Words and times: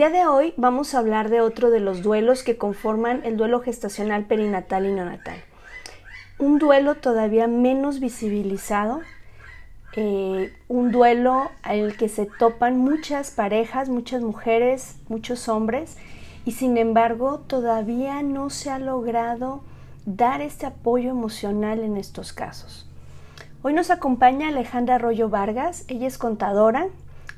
Día 0.00 0.08
de 0.08 0.26
hoy 0.26 0.54
vamos 0.56 0.94
a 0.94 0.98
hablar 0.98 1.28
de 1.28 1.42
otro 1.42 1.70
de 1.70 1.78
los 1.78 2.00
duelos 2.00 2.42
que 2.42 2.56
conforman 2.56 3.20
el 3.22 3.36
duelo 3.36 3.60
gestacional 3.60 4.24
perinatal 4.24 4.86
y 4.86 4.92
neonatal. 4.92 5.36
Un 6.38 6.58
duelo 6.58 6.94
todavía 6.94 7.46
menos 7.48 8.00
visibilizado, 8.00 9.02
eh, 9.96 10.54
un 10.68 10.90
duelo 10.90 11.50
al 11.62 11.98
que 11.98 12.08
se 12.08 12.24
topan 12.24 12.78
muchas 12.78 13.30
parejas, 13.30 13.90
muchas 13.90 14.22
mujeres, 14.22 14.96
muchos 15.08 15.50
hombres, 15.50 15.98
y 16.46 16.52
sin 16.52 16.78
embargo 16.78 17.40
todavía 17.40 18.22
no 18.22 18.48
se 18.48 18.70
ha 18.70 18.78
logrado 18.78 19.60
dar 20.06 20.40
este 20.40 20.64
apoyo 20.64 21.10
emocional 21.10 21.80
en 21.80 21.98
estos 21.98 22.32
casos. 22.32 22.88
Hoy 23.60 23.74
nos 23.74 23.90
acompaña 23.90 24.48
Alejandra 24.48 24.94
Arroyo 24.94 25.28
Vargas, 25.28 25.84
ella 25.88 26.06
es 26.06 26.16
contadora, 26.16 26.86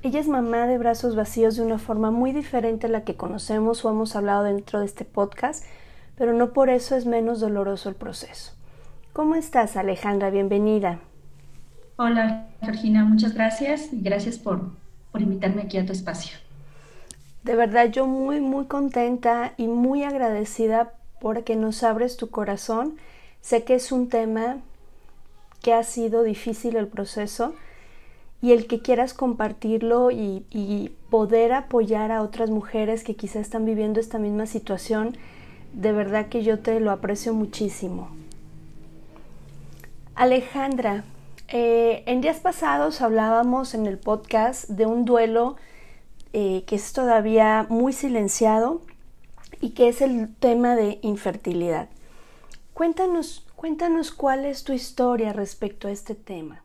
ella 0.02 0.18
es 0.18 0.26
mamá 0.26 0.66
de 0.66 0.78
brazos 0.78 1.14
vacíos 1.14 1.56
de 1.56 1.62
una 1.62 1.78
forma 1.78 2.10
muy 2.10 2.32
diferente 2.32 2.88
a 2.88 2.90
la 2.90 3.04
que 3.04 3.14
conocemos 3.14 3.84
o 3.84 3.90
hemos 3.90 4.16
hablado 4.16 4.42
dentro 4.42 4.80
de 4.80 4.86
este 4.86 5.04
podcast, 5.04 5.64
pero 6.16 6.32
no 6.32 6.52
por 6.52 6.70
eso 6.70 6.96
es 6.96 7.06
menos 7.06 7.38
doloroso 7.38 7.88
el 7.88 7.94
proceso. 7.94 8.52
¿Cómo 9.12 9.36
estás, 9.36 9.76
Alejandra? 9.76 10.30
Bienvenida. 10.30 10.98
Hola, 11.96 12.48
Georgina, 12.60 13.04
muchas 13.04 13.34
gracias 13.34 13.92
y 13.92 14.00
gracias 14.00 14.38
por, 14.38 14.72
por 15.12 15.22
invitarme 15.22 15.62
aquí 15.62 15.78
a 15.78 15.86
tu 15.86 15.92
espacio. 15.92 16.36
De 17.44 17.54
verdad, 17.54 17.90
yo 17.90 18.06
muy, 18.06 18.40
muy 18.40 18.64
contenta 18.66 19.52
y 19.56 19.68
muy 19.68 20.02
agradecida 20.02 20.94
porque 21.20 21.54
nos 21.54 21.84
abres 21.84 22.16
tu 22.16 22.28
corazón. 22.28 22.96
Sé 23.40 23.62
que 23.62 23.74
es 23.74 23.92
un 23.92 24.08
tema 24.08 24.58
que 25.60 25.74
ha 25.74 25.84
sido 25.84 26.24
difícil 26.24 26.74
el 26.74 26.88
proceso 26.88 27.54
y 28.42 28.50
el 28.50 28.66
que 28.66 28.80
quieras 28.80 29.14
compartirlo 29.14 30.10
y, 30.10 30.92
poder 31.08 31.52
apoyar 31.52 32.10
a 32.10 32.22
otras 32.22 32.48
mujeres 32.48 33.04
que 33.04 33.16
quizá 33.16 33.38
están 33.38 33.66
viviendo 33.66 34.00
esta 34.00 34.18
misma 34.18 34.46
situación, 34.46 35.18
de 35.74 35.92
verdad 35.92 36.28
que 36.28 36.42
yo 36.42 36.60
te 36.60 36.80
lo 36.80 36.90
aprecio 36.90 37.34
muchísimo. 37.34 38.08
Alejandra, 40.14 41.04
eh, 41.48 42.02
en 42.06 42.22
días 42.22 42.40
pasados 42.40 43.02
hablábamos 43.02 43.74
en 43.74 43.86
el 43.86 43.98
podcast 43.98 44.70
de 44.70 44.86
un 44.86 45.04
duelo 45.04 45.56
eh, 46.32 46.64
que 46.66 46.76
es 46.76 46.94
todavía 46.94 47.66
muy 47.68 47.92
silenciado 47.92 48.80
y 49.60 49.70
que 49.70 49.88
es 49.88 50.00
el 50.00 50.34
tema 50.34 50.76
de 50.76 50.98
infertilidad. 51.02 51.90
Cuéntanos, 52.72 53.46
cuéntanos 53.54 54.12
cuál 54.12 54.46
es 54.46 54.64
tu 54.64 54.72
historia 54.72 55.34
respecto 55.34 55.88
a 55.88 55.90
este 55.90 56.14
tema. 56.14 56.62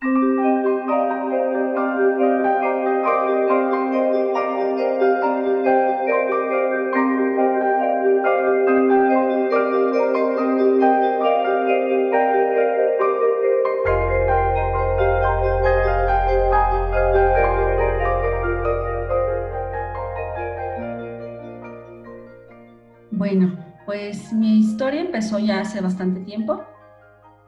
Ya 25.48 25.62
hace 25.62 25.82
bastante 25.82 26.20
tiempo. 26.22 26.64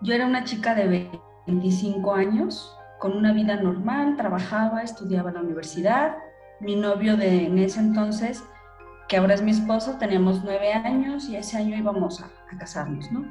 Yo 0.01 0.13
era 0.13 0.25
una 0.25 0.43
chica 0.43 0.73
de 0.73 1.11
25 1.45 2.13
años, 2.13 2.75
con 2.99 3.15
una 3.15 3.33
vida 3.33 3.57
normal, 3.57 4.15
trabajaba, 4.17 4.81
estudiaba 4.81 5.29
en 5.29 5.35
la 5.35 5.41
universidad. 5.41 6.17
Mi 6.59 6.75
novio 6.75 7.17
de 7.17 7.45
en 7.45 7.59
ese 7.59 7.79
entonces, 7.79 8.43
que 9.07 9.17
ahora 9.17 9.35
es 9.35 9.41
mi 9.41 9.51
esposo, 9.51 9.97
teníamos 9.99 10.43
nueve 10.43 10.73
años 10.73 11.29
y 11.29 11.35
ese 11.35 11.57
año 11.57 11.77
íbamos 11.77 12.21
a, 12.21 12.29
casarnos, 12.57 13.11
¿no? 13.11 13.23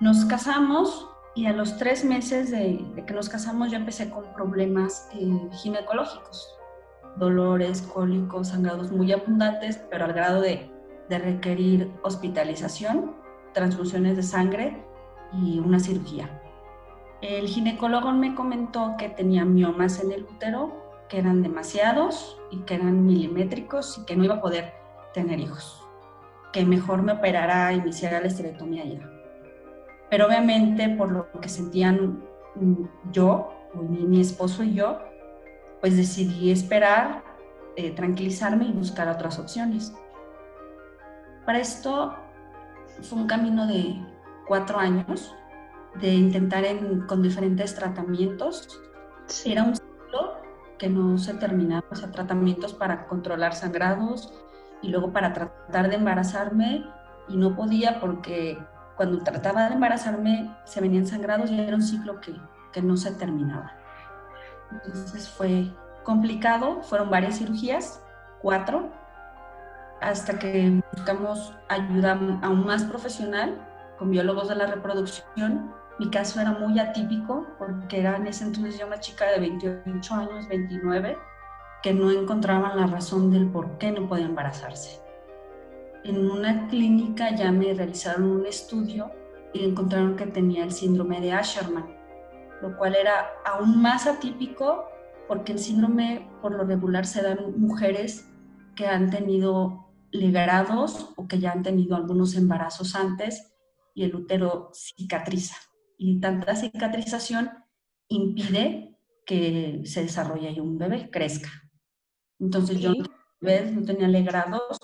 Nos 0.00 0.26
casamos 0.26 1.08
y 1.34 1.46
a 1.46 1.52
los 1.52 1.78
tres 1.78 2.04
meses 2.04 2.50
de, 2.50 2.84
de 2.94 3.04
que 3.06 3.14
nos 3.14 3.28
casamos 3.28 3.70
yo 3.70 3.78
empecé 3.78 4.10
con 4.10 4.24
problemas 4.34 5.08
eh, 5.14 5.48
ginecológicos, 5.52 6.54
dolores, 7.16 7.82
cólicos, 7.82 8.48
sangrados 8.48 8.92
muy 8.92 9.12
abundantes, 9.12 9.78
pero 9.90 10.04
al 10.04 10.12
grado 10.12 10.42
de 10.42 10.70
de 11.08 11.18
requerir 11.18 11.90
hospitalización, 12.02 13.14
transfusiones 13.56 14.16
de 14.16 14.22
sangre 14.22 14.84
y 15.32 15.58
una 15.58 15.80
cirugía. 15.80 16.42
El 17.22 17.48
ginecólogo 17.48 18.12
me 18.12 18.34
comentó 18.34 18.96
que 18.98 19.08
tenía 19.08 19.46
miomas 19.46 19.98
en 20.04 20.12
el 20.12 20.24
útero, 20.24 20.76
que 21.08 21.18
eran 21.18 21.42
demasiados 21.42 22.38
y 22.50 22.58
que 22.58 22.74
eran 22.74 23.06
milimétricos 23.06 23.96
y 23.96 24.04
que 24.04 24.14
no 24.14 24.24
iba 24.24 24.34
a 24.34 24.40
poder 24.42 24.74
tener 25.14 25.40
hijos, 25.40 25.82
que 26.52 26.66
mejor 26.66 27.00
me 27.02 27.12
operara 27.12 27.72
y 27.72 27.80
me 27.80 27.88
hiciera 27.88 28.20
la 28.20 28.26
esterectomía 28.26 28.84
ya. 28.84 29.10
Pero 30.10 30.26
obviamente 30.26 30.90
por 30.90 31.10
lo 31.10 31.32
que 31.40 31.48
sentían 31.48 32.22
yo, 33.12 33.54
mi, 33.72 34.04
mi 34.04 34.20
esposo 34.20 34.62
y 34.64 34.74
yo, 34.74 34.98
pues 35.80 35.96
decidí 35.96 36.50
esperar, 36.50 37.24
eh, 37.76 37.90
tranquilizarme 37.92 38.66
y 38.66 38.72
buscar 38.72 39.08
otras 39.08 39.38
opciones. 39.38 39.94
Para 41.46 41.58
esto 41.58 42.25
fue 43.02 43.18
un 43.18 43.26
camino 43.26 43.66
de 43.66 43.96
cuatro 44.46 44.78
años 44.78 45.34
de 46.00 46.14
intentar 46.14 46.64
en, 46.64 47.06
con 47.06 47.22
diferentes 47.22 47.74
tratamientos. 47.74 48.80
Sí. 49.26 49.52
Era 49.52 49.64
un 49.64 49.74
ciclo 49.74 50.34
que 50.78 50.88
no 50.88 51.18
se 51.18 51.34
terminaba, 51.34 51.86
o 51.90 51.94
sea, 51.94 52.10
tratamientos 52.10 52.74
para 52.74 53.06
controlar 53.06 53.54
sangrados 53.54 54.32
y 54.82 54.88
luego 54.88 55.12
para 55.12 55.32
tratar 55.32 55.88
de 55.88 55.96
embarazarme 55.96 56.84
y 57.28 57.36
no 57.36 57.56
podía 57.56 57.98
porque 57.98 58.58
cuando 58.96 59.22
trataba 59.22 59.68
de 59.68 59.74
embarazarme 59.74 60.54
se 60.64 60.80
venían 60.80 61.06
sangrados 61.06 61.50
y 61.50 61.58
era 61.58 61.76
un 61.76 61.82
ciclo 61.82 62.20
que, 62.20 62.34
que 62.72 62.82
no 62.82 62.96
se 62.96 63.12
terminaba. 63.12 63.72
Entonces 64.70 65.28
fue 65.28 65.72
complicado, 66.04 66.82
fueron 66.82 67.10
varias 67.10 67.38
cirugías, 67.38 68.02
cuatro, 68.40 68.90
hasta 70.00 70.38
que 70.38 70.80
buscamos 70.92 71.54
ayuda 71.68 72.12
aún 72.42 72.66
más 72.66 72.84
profesional 72.84 73.58
con 73.98 74.10
biólogos 74.10 74.48
de 74.48 74.56
la 74.56 74.66
reproducción. 74.66 75.72
Mi 75.98 76.10
caso 76.10 76.40
era 76.40 76.52
muy 76.52 76.78
atípico 76.78 77.46
porque 77.58 78.00
era 78.00 78.16
en 78.16 78.26
ese 78.26 78.44
entonces 78.44 78.78
ya 78.78 78.86
una 78.86 79.00
chica 79.00 79.26
de 79.26 79.40
28 79.40 80.14
años, 80.14 80.48
29, 80.48 81.16
que 81.82 81.94
no 81.94 82.10
encontraban 82.10 82.76
la 82.76 82.86
razón 82.86 83.30
del 83.30 83.48
por 83.48 83.78
qué 83.78 83.92
no 83.92 84.08
podía 84.08 84.26
embarazarse. 84.26 85.00
en 86.04 86.30
una 86.30 86.68
clínica 86.68 87.34
ya 87.34 87.50
me 87.50 87.74
realizaron 87.74 88.24
un 88.24 88.46
estudio 88.46 89.10
y 89.52 89.64
encontraron 89.64 90.14
que 90.14 90.26
tenía 90.26 90.62
el 90.62 90.70
síndrome 90.70 91.20
de 91.20 91.32
Asherman, 91.32 91.86
lo 92.62 92.76
cual 92.76 92.94
era 92.94 93.26
aún 93.44 93.82
más 93.82 94.06
atípico 94.06 94.84
porque 95.26 95.52
el 95.52 95.58
síndrome 95.58 96.28
por 96.42 96.52
lo 96.52 96.64
regular 96.64 97.06
se 97.06 97.22
da 97.22 97.32
en 97.32 97.60
mujeres 97.60 98.28
que 98.76 98.86
han 98.86 99.10
tenido 99.10 99.85
liberados 100.10 101.10
o 101.16 101.26
que 101.26 101.38
ya 101.38 101.52
han 101.52 101.62
tenido 101.62 101.96
algunos 101.96 102.34
embarazos 102.34 102.94
antes 102.94 103.52
y 103.94 104.04
el 104.04 104.14
útero 104.14 104.70
cicatriza. 104.74 105.56
Y 105.98 106.20
tanta 106.20 106.54
cicatrización 106.54 107.50
impide 108.08 108.96
que 109.24 109.82
se 109.84 110.02
desarrolle 110.02 110.50
y 110.50 110.60
un 110.60 110.78
bebé 110.78 111.10
crezca. 111.10 111.50
Entonces 112.38 112.80
yo 112.80 112.92
no 112.92 113.82
tenía 113.84 114.08
legrados 114.08 114.78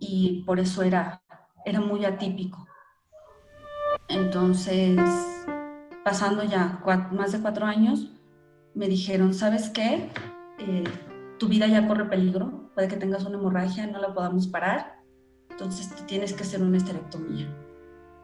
y 0.00 0.42
por 0.44 0.58
eso 0.60 0.82
era, 0.82 1.22
era 1.64 1.80
muy 1.80 2.04
atípico. 2.04 2.66
Entonces, 4.08 4.98
pasando 6.04 6.42
ya 6.44 6.82
más 7.12 7.32
de 7.32 7.40
cuatro 7.40 7.66
años, 7.66 8.10
me 8.74 8.88
dijeron, 8.88 9.34
¿sabes 9.34 9.70
qué? 9.70 10.10
Eh, 10.58 10.84
tu 11.38 11.48
vida 11.48 11.66
ya 11.66 11.86
corre 11.86 12.06
peligro, 12.06 12.70
puede 12.74 12.88
que 12.88 12.96
tengas 12.96 13.24
una 13.24 13.38
hemorragia, 13.38 13.86
no 13.86 14.00
la 14.00 14.14
podamos 14.14 14.46
parar, 14.48 14.98
entonces 15.50 15.94
tienes 16.06 16.32
que 16.32 16.42
hacer 16.42 16.62
una 16.62 16.76
esterectomía. 16.76 17.48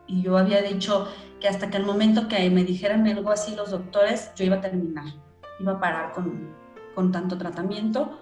Y 0.07 0.23
yo 0.23 0.37
había 0.37 0.63
dicho 0.63 1.09
que 1.41 1.49
hasta 1.49 1.71
que 1.71 1.79
el 1.79 1.85
momento 1.85 2.29
que 2.29 2.51
me 2.51 2.65
dijeran 2.65 3.07
algo 3.07 3.31
así 3.31 3.55
los 3.57 3.71
doctores, 3.71 4.33
yo 4.37 4.45
iba 4.45 4.57
a 4.57 4.61
terminar, 4.61 5.07
iba 5.59 5.73
a 5.73 5.81
parar 5.81 6.13
con, 6.13 6.55
con 6.95 7.11
tanto 7.11 7.39
tratamiento. 7.39 8.21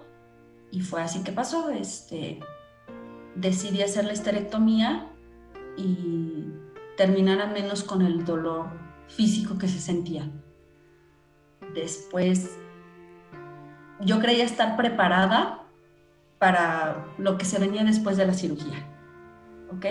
Y 0.71 0.81
fue 0.81 1.01
así 1.01 1.23
que 1.23 1.31
pasó. 1.31 1.69
Este, 1.69 2.39
decidí 3.35 3.81
hacer 3.81 4.05
la 4.05 4.13
esterectomía 4.13 5.11
y 5.77 6.45
terminar 6.97 7.41
al 7.41 7.51
menos 7.51 7.83
con 7.83 8.01
el 8.01 8.23
dolor 8.25 8.67
físico 9.07 9.57
que 9.57 9.67
se 9.67 9.79
sentía. 9.79 10.29
Después, 11.73 12.57
yo 14.05 14.19
creía 14.19 14.43
estar 14.43 14.75
preparada 14.75 15.63
para 16.39 17.05
lo 17.17 17.37
que 17.37 17.45
se 17.45 17.59
venía 17.59 17.83
después 17.83 18.17
de 18.17 18.25
la 18.25 18.33
cirugía. 18.33 18.85
¿Ok? 19.75 19.85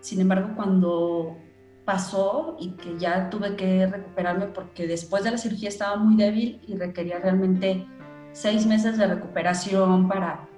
Sin 0.00 0.20
embargo, 0.20 0.50
cuando 0.56 1.36
pasó 1.84 2.56
y 2.58 2.70
que 2.72 2.98
ya 2.98 3.28
tuve 3.30 3.56
que 3.56 3.86
recuperarme 3.86 4.46
porque 4.46 4.86
después 4.86 5.22
de 5.24 5.32
la 5.32 5.38
cirugía 5.38 5.68
estaba 5.68 5.96
muy 5.96 6.16
débil 6.16 6.60
y 6.66 6.76
requería 6.76 7.18
realmente 7.18 7.86
seis 8.32 8.66
meses 8.66 8.96
de 8.96 9.06
recuperación 9.06 10.08
para 10.08 10.48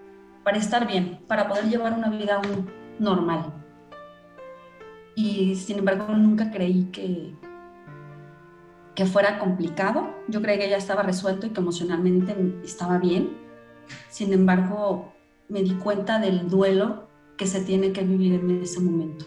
para 0.46 0.58
estar 0.58 0.86
bien, 0.86 1.18
para 1.26 1.48
poder 1.48 1.64
llevar 1.64 1.92
una 1.92 2.08
vida 2.08 2.40
normal. 3.00 3.52
Y 5.16 5.56
sin 5.56 5.80
embargo 5.80 6.14
nunca 6.14 6.52
creí 6.52 6.84
que, 6.92 7.34
que 8.96 9.06
fuera 9.06 9.38
complicado. 9.38 10.08
Yo 10.26 10.42
creí 10.42 10.58
que 10.58 10.68
ya 10.68 10.78
estaba 10.78 11.02
resuelto 11.02 11.46
y 11.46 11.50
que 11.50 11.60
emocionalmente 11.60 12.34
estaba 12.64 12.98
bien. 12.98 13.36
Sin 14.08 14.32
embargo, 14.32 15.12
me 15.48 15.62
di 15.62 15.74
cuenta 15.74 16.18
del 16.18 16.48
duelo 16.48 17.06
que 17.36 17.46
se 17.46 17.60
tiene 17.60 17.92
que 17.92 18.02
vivir 18.02 18.40
en 18.40 18.62
ese 18.62 18.80
momento. 18.80 19.26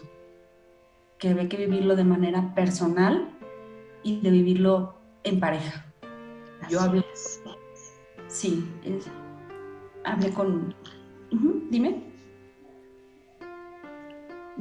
Que 1.18 1.28
hay 1.28 1.48
que 1.48 1.56
vivirlo 1.56 1.94
de 1.96 2.04
manera 2.04 2.52
personal 2.54 3.30
y 4.02 4.20
de 4.20 4.30
vivirlo 4.30 4.96
en 5.22 5.38
pareja. 5.38 5.86
Yo 6.68 6.80
hablé. 6.80 7.04
Sí, 8.26 8.68
hablé 10.04 10.30
con, 10.32 10.74
dime. 11.70 12.04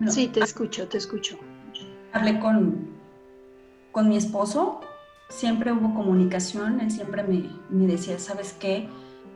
sí, 0.08 0.28
te 0.28 0.42
escucho, 0.42 0.88
te 0.88 0.98
escucho. 0.98 1.38
Hablé 2.14 2.40
con, 2.40 2.90
con 3.92 4.10
mi 4.10 4.18
esposo, 4.18 4.82
siempre 5.30 5.72
hubo 5.72 5.94
comunicación, 5.94 6.82
él 6.82 6.92
siempre 6.92 7.24
me, 7.24 7.50
me 7.70 7.88
decía, 7.88 8.20
¿sabes 8.20 8.54
qué? 8.60 8.90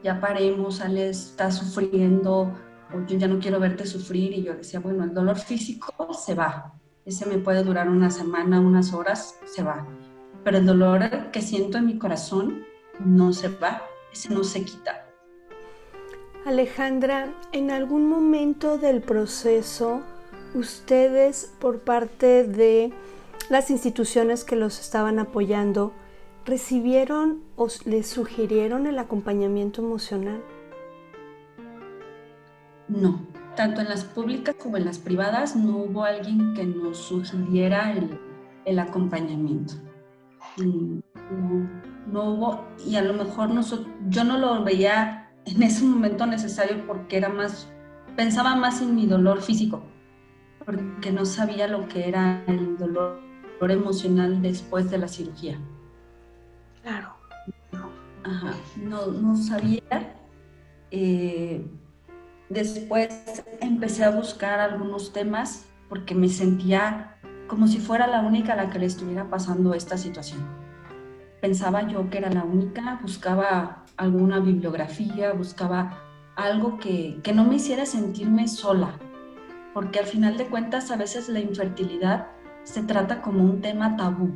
Ya 0.04 0.20
paremos, 0.20 0.82
Ale 0.82 1.10
está 1.10 1.52
sufriendo, 1.52 2.54
o 2.94 3.06
yo 3.08 3.18
ya 3.18 3.28
no 3.28 3.40
quiero 3.40 3.60
verte 3.60 3.86
sufrir, 3.86 4.34
y 4.34 4.44
yo 4.44 4.56
decía, 4.56 4.80
bueno, 4.80 5.04
el 5.04 5.14
dolor 5.14 5.38
físico 5.38 6.14
se 6.14 6.34
va, 6.34 6.74
ese 7.06 7.26
me 7.26 7.38
puede 7.38 7.64
durar 7.64 7.90
una 7.90 8.10
semana, 8.10 8.60
unas 8.60 8.94
horas, 8.94 9.36
se 9.46 9.64
va, 9.64 9.88
pero 10.44 10.58
el 10.58 10.66
dolor 10.66 11.32
que 11.32 11.42
siento 11.42 11.78
en 11.78 11.86
mi 11.86 11.98
corazón 11.98 12.66
no 13.00 13.32
se 13.32 13.48
va, 13.48 13.84
ese 14.12 14.34
no 14.34 14.44
se 14.44 14.66
quita. 14.66 15.06
Alejandra, 16.46 17.34
en 17.54 17.72
algún 17.72 18.10
momento 18.10 18.78
del 18.78 19.02
proceso, 19.02 20.02
ustedes 20.54 21.54
por 21.60 21.80
parte 21.80 22.44
de 22.44 22.92
las 23.50 23.70
instituciones 23.70 24.44
que 24.44 24.56
los 24.56 24.80
estaban 24.80 25.20
apoyando, 25.20 25.94
¿recibieron 26.46 27.42
o 27.56 27.68
les 27.86 28.08
sugirieron 28.08 28.88
el 28.88 29.00
acompañamiento 29.00 29.82
emocional? 29.82 30.42
No, 32.88 33.26
tanto 33.56 33.82
en 33.82 33.90
las 33.90 34.04
públicas 34.04 34.56
como 34.62 34.78
en 34.78 34.86
las 34.86 35.00
privadas 35.00 35.56
no 35.56 35.78
hubo 35.78 36.04
alguien 36.04 36.54
que 36.54 36.66
nos 36.66 36.98
sugiriera 36.98 37.94
el, 38.66 38.80
acompañamiento. 38.80 39.76
Mm, 40.58 41.00
no, 41.32 41.70
no, 42.08 42.24
hubo, 42.32 42.68
y 42.86 42.96
a 42.96 43.02
lo 43.02 43.14
mejor 43.14 43.50
nosotros, 43.50 43.88
yo 44.10 44.24
no 44.24 44.38
lo 44.38 44.64
veía 44.64 45.32
en 45.46 45.64
ese 45.64 45.84
momento 45.84 46.26
necesario 46.26 46.86
porque 46.86 47.18
era 47.18 47.30
más, 47.30 47.70
pensaba 48.16 48.56
más 48.56 48.82
en 48.82 48.96
mi 48.96 49.06
dolor 49.06 49.42
físico, 49.42 49.84
porque 50.66 51.12
no 51.12 51.26
sabía 51.26 51.68
lo 51.68 51.88
que 51.88 52.08
era 52.08 52.44
el 52.48 52.78
dolor, 52.78 53.20
emocional 53.72 54.42
después 54.42 54.90
de 54.90 54.98
la 54.98 55.08
cirugía. 55.08 55.58
Claro. 56.82 57.14
Ajá, 58.24 58.54
no, 58.78 59.08
no 59.08 59.36
sabía. 59.36 60.16
Eh, 60.92 61.66
después 62.50 63.44
empecé 63.62 64.04
a 64.04 64.12
buscar 64.12 64.60
algunos 64.60 65.12
temas 65.12 65.66
porque 65.90 66.16
me 66.16 66.30
sentía 66.30 67.18
como 67.48 67.68
si 67.68 67.80
fuera 67.80 68.08
la 68.08 68.22
única 68.22 68.54
a 68.54 68.56
la 68.56 68.70
que 68.70 68.80
le 68.80 68.86
estuviera 68.86 69.30
pasando 69.30 69.74
esta 69.74 69.98
situación. 69.98 70.42
Pensaba 71.42 71.88
yo 71.88 72.10
que 72.10 72.20
era 72.20 72.30
la 72.30 72.44
única, 72.44 73.00
buscaba 73.02 73.84
alguna 73.98 74.40
bibliografía, 74.40 75.34
buscaba 75.34 76.00
algo 76.36 76.80
que, 76.80 77.22
no 77.34 77.44
me 77.44 77.56
hiciera 77.56 77.86
sentirme 77.86 78.48
sola, 78.48 78.98
porque 79.74 80.00
al 80.00 80.06
final 80.06 80.38
de 80.38 80.48
cuentas 80.48 80.90
a 80.90 80.98
veces 80.98 81.30
la 81.30 81.40
infertilidad 81.40 82.28
se 82.64 82.84
trata 82.84 83.22
como 83.22 83.44
un 83.44 83.62
tema 83.62 83.96
tabú, 83.98 84.32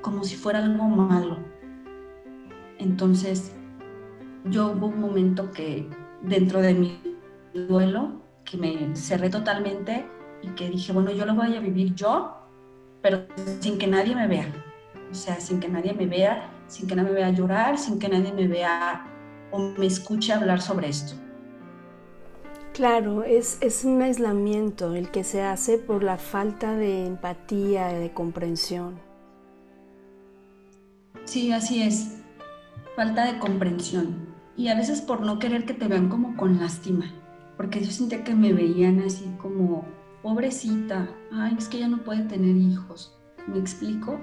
como 0.00 0.24
si 0.24 0.36
fuera 0.36 0.60
algo 0.60 0.84
malo. 0.84 1.38
Entonces, 2.78 3.54
yo 4.44 4.72
hubo 4.72 4.86
un 4.86 5.00
momento 5.00 5.50
que 5.50 5.88
dentro 6.22 6.60
de 6.60 6.74
mi 6.74 7.00
duelo, 7.54 8.22
que 8.44 8.56
me 8.56 8.96
cerré 8.96 9.30
totalmente 9.30 10.06
y 10.42 10.48
que 10.48 10.68
dije, 10.68 10.92
bueno, 10.92 11.10
yo 11.12 11.26
lo 11.26 11.34
voy 11.34 11.54
a 11.56 11.60
vivir 11.60 11.94
yo, 11.94 12.36
pero 13.00 13.26
sin 13.60 13.78
que 13.78 13.86
nadie 13.86 14.14
me 14.14 14.26
vea. 14.26 14.46
O 15.10 15.14
sea, 15.14 15.40
sin 15.40 15.60
que 15.60 15.68
nadie 15.68 15.92
me 15.92 16.06
vea 16.06 16.48
sin 16.72 16.88
que 16.88 16.96
nadie 16.96 17.10
me 17.10 17.16
vea 17.16 17.30
llorar, 17.30 17.76
sin 17.76 17.98
que 17.98 18.08
nadie 18.08 18.32
me 18.32 18.48
vea 18.48 19.04
o 19.50 19.58
me 19.58 19.84
escuche 19.84 20.32
hablar 20.32 20.62
sobre 20.62 20.88
esto. 20.88 21.21
Claro, 22.74 23.22
es, 23.22 23.58
es 23.60 23.84
un 23.84 24.00
aislamiento 24.00 24.94
el 24.94 25.10
que 25.10 25.24
se 25.24 25.42
hace 25.42 25.76
por 25.78 26.02
la 26.02 26.16
falta 26.16 26.74
de 26.74 27.06
empatía, 27.06 27.88
de 27.88 28.12
comprensión. 28.12 28.98
Sí, 31.24 31.52
así 31.52 31.82
es. 31.82 32.18
Falta 32.96 33.30
de 33.30 33.38
comprensión. 33.38 34.32
Y 34.56 34.68
a 34.68 34.74
veces 34.74 35.00
por 35.00 35.20
no 35.20 35.38
querer 35.38 35.66
que 35.66 35.74
te 35.74 35.88
vean 35.88 36.08
como 36.08 36.36
con 36.36 36.58
lástima. 36.58 37.12
Porque 37.56 37.80
yo 37.84 37.90
sentía 37.90 38.24
que 38.24 38.34
me 38.34 38.52
veían 38.52 39.00
así 39.00 39.30
como, 39.38 39.84
pobrecita, 40.22 41.08
ay, 41.30 41.54
es 41.58 41.68
que 41.68 41.78
ella 41.78 41.88
no 41.88 42.02
puede 42.04 42.22
tener 42.24 42.56
hijos. 42.56 43.18
¿Me 43.46 43.58
explico? 43.58 44.18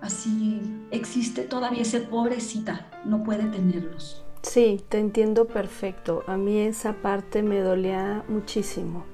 así 0.00 0.60
existe 0.90 1.42
todavía 1.42 1.82
ese 1.82 2.00
pobrecita, 2.00 2.90
no 3.04 3.22
puede 3.22 3.44
tenerlos. 3.44 4.25
Sí, 4.46 4.80
te 4.88 4.98
entiendo 4.98 5.46
perfecto. 5.46 6.22
A 6.28 6.36
mí 6.36 6.60
esa 6.60 7.02
parte 7.02 7.42
me 7.42 7.60
dolía 7.60 8.24
muchísimo. 8.28 9.04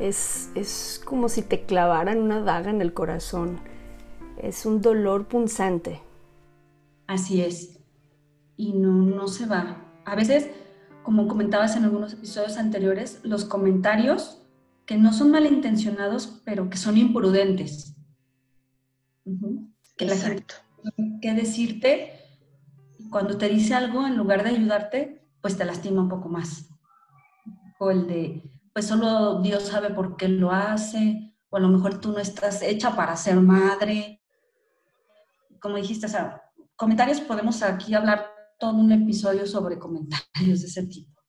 Es, 0.00 0.50
es 0.56 1.00
como 1.04 1.28
si 1.28 1.42
te 1.42 1.64
clavaran 1.64 2.18
una 2.18 2.40
daga 2.40 2.70
en 2.70 2.82
el 2.82 2.92
corazón. 2.92 3.60
Es 4.36 4.66
un 4.66 4.80
dolor 4.82 5.28
punzante. 5.28 6.00
Así 7.06 7.42
es. 7.42 7.78
Y 8.56 8.72
no, 8.72 8.92
no 8.92 9.28
se 9.28 9.46
va. 9.46 9.84
A 10.04 10.16
veces, 10.16 10.50
como 11.04 11.28
comentabas 11.28 11.76
en 11.76 11.84
algunos 11.84 12.12
episodios 12.12 12.56
anteriores, 12.56 13.20
los 13.22 13.44
comentarios 13.44 14.42
que 14.84 14.98
no 14.98 15.12
son 15.12 15.30
malintencionados, 15.30 16.42
pero 16.44 16.68
que 16.68 16.76
son 16.76 16.98
imprudentes 16.98 17.94
que 19.96 20.06
la 20.06 20.16
gente 20.16 20.54
que 21.22 21.34
decirte, 21.34 22.19
cuando 23.10 23.36
te 23.36 23.48
dice 23.48 23.74
algo, 23.74 24.06
en 24.06 24.16
lugar 24.16 24.44
de 24.44 24.50
ayudarte, 24.50 25.28
pues 25.40 25.56
te 25.56 25.64
lastima 25.64 26.02
un 26.02 26.08
poco 26.08 26.28
más. 26.28 26.68
O 27.78 27.90
el 27.90 28.06
de, 28.06 28.52
pues 28.72 28.86
solo 28.86 29.40
Dios 29.40 29.64
sabe 29.64 29.90
por 29.90 30.16
qué 30.16 30.28
lo 30.28 30.52
hace, 30.52 31.34
o 31.48 31.56
a 31.56 31.60
lo 31.60 31.68
mejor 31.68 32.00
tú 32.00 32.12
no 32.12 32.18
estás 32.18 32.62
hecha 32.62 32.94
para 32.94 33.16
ser 33.16 33.36
madre. 33.36 34.22
Como 35.60 35.76
dijiste, 35.76 36.06
o 36.06 36.08
sea, 36.08 36.42
comentarios 36.76 37.20
podemos 37.20 37.62
aquí 37.62 37.94
hablar 37.94 38.30
todo 38.58 38.74
un 38.74 38.92
episodio 38.92 39.46
sobre 39.46 39.78
comentarios 39.78 40.60
de 40.60 40.66
ese 40.66 40.86
tipo. 40.86 41.20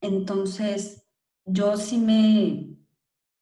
Entonces, 0.00 1.06
yo 1.46 1.76
sí 1.76 1.96
me, 1.98 2.76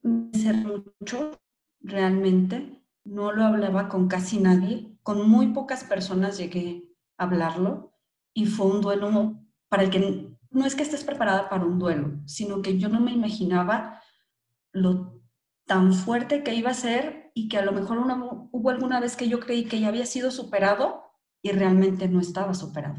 me 0.03 0.53
mucho, 1.01 1.41
realmente. 1.81 2.79
No 3.05 3.33
lo 3.33 3.45
hablaba 3.45 3.89
con 3.89 4.07
casi 4.07 4.39
nadie. 4.39 4.97
Con 5.03 5.29
muy 5.29 5.49
pocas 5.49 5.83
personas 5.83 6.39
llegué 6.39 6.92
hablarlo 7.23 7.93
y 8.35 8.47
fue 8.47 8.67
un 8.67 8.81
duelo 8.81 9.37
para 9.69 9.85
el 9.85 9.91
que 9.91 10.33
no 10.51 10.67
es 10.67 10.75
que 10.75 10.83
estés 10.83 11.05
preparada 11.05 11.49
para 11.49 11.65
un 11.65 11.79
duelo, 11.79 12.13
sino 12.27 12.63
que 12.63 12.79
yo 12.79 12.89
no 12.89 13.01
me 13.01 13.13
imaginaba 13.13 14.01
lo 14.73 15.21
tan 15.67 15.95
fuerte 15.95 16.43
que 16.43 16.55
iba 16.55 16.71
a 16.71 16.75
ser 16.75 17.31
y 17.35 17.49
que 17.49 17.59
a 17.59 17.65
lo 17.65 17.73
mejor 17.73 17.99
hubo 18.51 18.71
alguna 18.71 19.01
vez 19.01 19.17
que 19.17 19.29
yo 19.29 19.41
creí 19.41 19.65
que 19.65 19.81
ya 19.81 19.89
había 19.89 20.07
sido 20.07 20.31
superado 20.31 21.05
y 21.41 21.51
realmente 21.53 22.09
no 22.09 22.21
estaba 22.21 22.55
superado. 22.55 22.97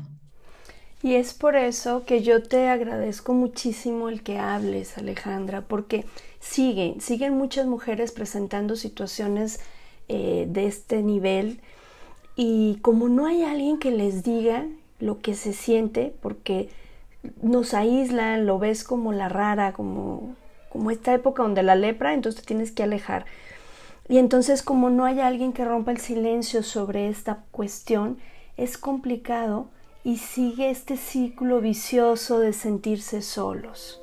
Y 1.04 1.16
es 1.16 1.34
por 1.34 1.58
eso 1.58 2.06
que 2.06 2.24
yo 2.24 2.42
te 2.42 2.70
agradezco 2.70 3.34
muchísimo 3.34 4.08
el 4.08 4.24
que 4.24 4.40
hables, 4.40 4.98
Alejandra, 4.98 5.68
porque 5.68 6.06
siguen, 6.40 7.02
siguen 7.02 7.34
muchas 7.38 7.68
mujeres 7.68 8.14
presentando 8.14 8.78
situaciones 8.78 9.60
eh, 10.08 10.46
de 10.50 10.66
este 10.66 11.04
nivel 11.04 11.62
y 12.36 12.78
como 12.82 13.10
no 13.10 13.26
hay 13.26 13.44
alguien 13.44 13.78
que 13.78 13.92
les 13.92 14.24
diga 14.24 14.66
lo 15.00 15.20
que 15.20 15.36
se 15.36 15.54
siente, 15.54 16.16
porque 16.22 16.70
nos 17.42 17.74
aíslan, 17.74 18.46
lo 18.46 18.60
ves 18.60 18.84
como 18.84 19.14
la 19.14 19.30
rara, 19.30 19.74
como, 19.74 20.36
como 20.70 20.92
esta 20.92 21.14
época 21.14 21.44
donde 21.44 21.64
la 21.64 21.76
lepra, 21.76 22.14
entonces 22.14 22.42
te 22.42 22.48
tienes 22.48 22.72
que 22.72 22.84
alejar. 22.84 23.26
Y 24.10 24.18
entonces 24.18 24.62
como 24.64 24.90
no 24.90 25.06
hay 25.06 25.20
alguien 25.20 25.54
que 25.54 25.66
rompa 25.66 25.92
el 25.92 26.00
silencio 26.00 26.64
sobre 26.64 27.08
esta 27.08 27.44
cuestión, 27.52 28.18
es 28.58 28.78
complicado 28.78 29.68
y 30.04 30.18
sigue 30.18 30.70
este 30.70 30.98
ciclo 30.98 31.62
vicioso 31.62 32.40
de 32.40 32.54
sentirse 32.54 33.22
solos. 33.22 34.03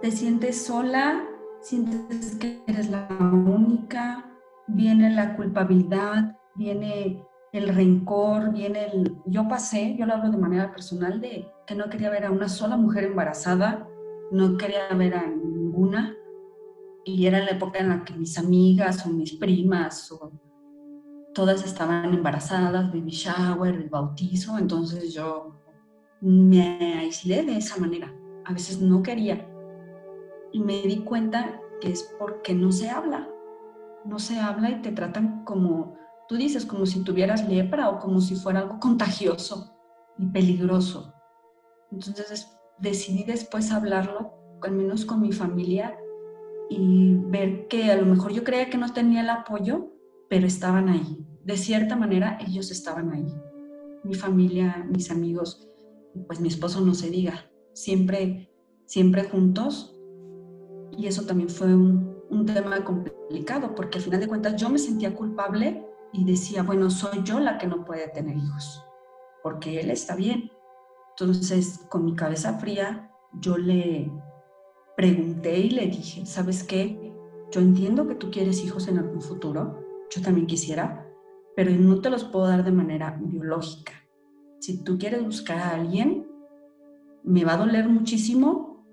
Te 0.00 0.10
sientes 0.10 0.64
sola, 0.64 1.24
sientes 1.60 2.36
que 2.36 2.62
eres 2.66 2.90
la 2.90 3.08
única, 3.10 4.30
viene 4.68 5.10
la 5.10 5.36
culpabilidad, 5.36 6.36
viene 6.54 7.24
el 7.52 7.74
rencor, 7.74 8.52
viene 8.52 8.86
el... 8.86 9.16
Yo 9.26 9.48
pasé, 9.48 9.96
yo 9.98 10.06
lo 10.06 10.14
hablo 10.14 10.30
de 10.30 10.38
manera 10.38 10.70
personal, 10.70 11.20
de 11.20 11.50
que 11.66 11.74
no 11.74 11.88
quería 11.88 12.10
ver 12.10 12.26
a 12.26 12.30
una 12.30 12.48
sola 12.48 12.76
mujer 12.76 13.04
embarazada, 13.04 13.88
no 14.30 14.56
quería 14.56 14.88
ver 14.94 15.14
a 15.14 15.26
ninguna, 15.26 16.14
y 17.04 17.26
era 17.26 17.40
la 17.40 17.52
época 17.52 17.78
en 17.78 17.88
la 17.88 18.04
que 18.04 18.12
mis 18.14 18.38
amigas 18.38 19.04
o 19.06 19.10
mis 19.10 19.32
primas 19.34 20.12
o 20.12 20.30
todas 21.34 21.64
estaban 21.64 22.12
embarazadas, 22.12 22.92
baby 22.92 23.10
shower, 23.10 23.74
el 23.74 23.88
bautizo, 23.88 24.58
entonces 24.58 25.14
yo 25.14 25.54
me 26.20 26.98
aislé 26.98 27.44
de 27.44 27.56
esa 27.56 27.80
manera. 27.80 28.12
A 28.44 28.52
veces 28.52 28.80
no 28.80 29.02
quería. 29.02 29.47
Y 30.52 30.60
me 30.60 30.82
di 30.82 30.98
cuenta 30.98 31.60
que 31.80 31.90
es 31.90 32.14
porque 32.18 32.54
no 32.54 32.72
se 32.72 32.90
habla. 32.90 33.28
No 34.04 34.18
se 34.18 34.38
habla 34.38 34.70
y 34.70 34.82
te 34.82 34.92
tratan 34.92 35.44
como 35.44 35.98
tú 36.28 36.36
dices, 36.36 36.66
como 36.66 36.86
si 36.86 37.02
tuvieras 37.02 37.48
lepra 37.48 37.88
o 37.88 37.98
como 37.98 38.20
si 38.20 38.36
fuera 38.36 38.60
algo 38.60 38.78
contagioso 38.78 39.74
y 40.18 40.26
peligroso. 40.26 41.14
Entonces 41.90 42.54
decidí 42.78 43.24
después 43.24 43.72
hablarlo, 43.72 44.32
al 44.62 44.72
menos 44.72 45.04
con 45.04 45.20
mi 45.20 45.32
familia, 45.32 45.96
y 46.68 47.14
ver 47.14 47.66
que 47.68 47.90
a 47.90 47.96
lo 47.96 48.04
mejor 48.04 48.32
yo 48.32 48.44
creía 48.44 48.68
que 48.68 48.76
no 48.76 48.92
tenía 48.92 49.22
el 49.22 49.30
apoyo, 49.30 49.90
pero 50.28 50.46
estaban 50.46 50.90
ahí. 50.90 51.24
De 51.44 51.56
cierta 51.56 51.96
manera, 51.96 52.38
ellos 52.46 52.70
estaban 52.70 53.10
ahí. 53.10 53.26
Mi 54.04 54.14
familia, 54.14 54.86
mis 54.90 55.10
amigos, 55.10 55.66
pues 56.26 56.40
mi 56.40 56.48
esposo 56.48 56.82
no 56.82 56.94
se 56.94 57.08
diga, 57.08 57.50
siempre, 57.72 58.52
siempre 58.84 59.24
juntos. 59.24 59.97
Y 60.90 61.06
eso 61.06 61.24
también 61.24 61.48
fue 61.48 61.74
un, 61.74 62.16
tema 62.46 62.82
complicado, 62.84 63.74
porque 63.74 63.98
al 63.98 64.04
final 64.04 64.20
de 64.20 64.28
cuentas 64.28 64.56
yo 64.56 64.70
me 64.70 64.78
sentía 64.78 65.14
culpable 65.14 65.84
y 66.12 66.24
decía, 66.24 66.62
bueno, 66.62 66.90
soy 66.90 67.22
yo 67.22 67.40
la 67.40 67.58
que 67.58 67.66
no 67.66 67.84
puede 67.84 68.08
tener 68.08 68.36
hijos, 68.36 68.84
porque 69.42 69.80
él 69.80 69.90
está 69.90 70.14
bien. 70.14 70.50
Entonces, 71.10 71.84
con 71.88 72.04
mi 72.04 72.14
cabeza 72.14 72.58
fría, 72.58 73.10
yo 73.40 73.58
le 73.58 74.10
pregunté 74.96 75.58
y 75.58 75.70
le 75.70 75.86
dije, 75.86 76.24
¿sabes 76.26 76.64
qué? 76.64 77.12
Yo 77.50 77.60
entiendo 77.60 78.06
que 78.06 78.14
tú 78.14 78.30
quieres 78.30 78.64
hijos 78.64 78.88
en 78.88 78.98
algún 78.98 79.20
futuro, 79.20 79.84
yo 80.10 80.22
también 80.22 80.46
quisiera, 80.46 81.06
pero 81.54 81.70
no 81.72 82.00
te 82.00 82.10
los 82.10 82.24
puedo 82.24 82.46
dar 82.46 82.64
de 82.64 82.72
manera 82.72 83.18
biológica. 83.20 83.92
Si 84.60 84.82
tú 84.82 84.98
quieres 84.98 85.22
buscar 85.24 85.58
a 85.58 85.70
alguien, 85.70 86.26
me 87.22 87.44
va 87.44 87.54
a 87.54 87.58
doler 87.58 87.88
muchísimo, 87.88 88.86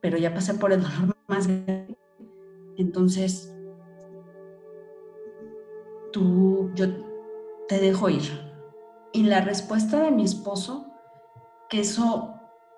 pero 0.00 0.18
ya 0.18 0.32
pasé 0.32 0.54
por 0.54 0.72
el 0.72 0.82
dolor 0.82 1.15
más 1.26 1.46
grande. 1.46 1.96
Entonces, 2.76 3.54
tú, 6.12 6.70
yo 6.74 6.86
te 7.68 7.78
dejo 7.78 8.08
ir. 8.08 8.22
Y 9.12 9.24
la 9.24 9.40
respuesta 9.40 10.00
de 10.00 10.10
mi 10.10 10.24
esposo, 10.24 10.86
que 11.68 11.80
eso 11.80 12.34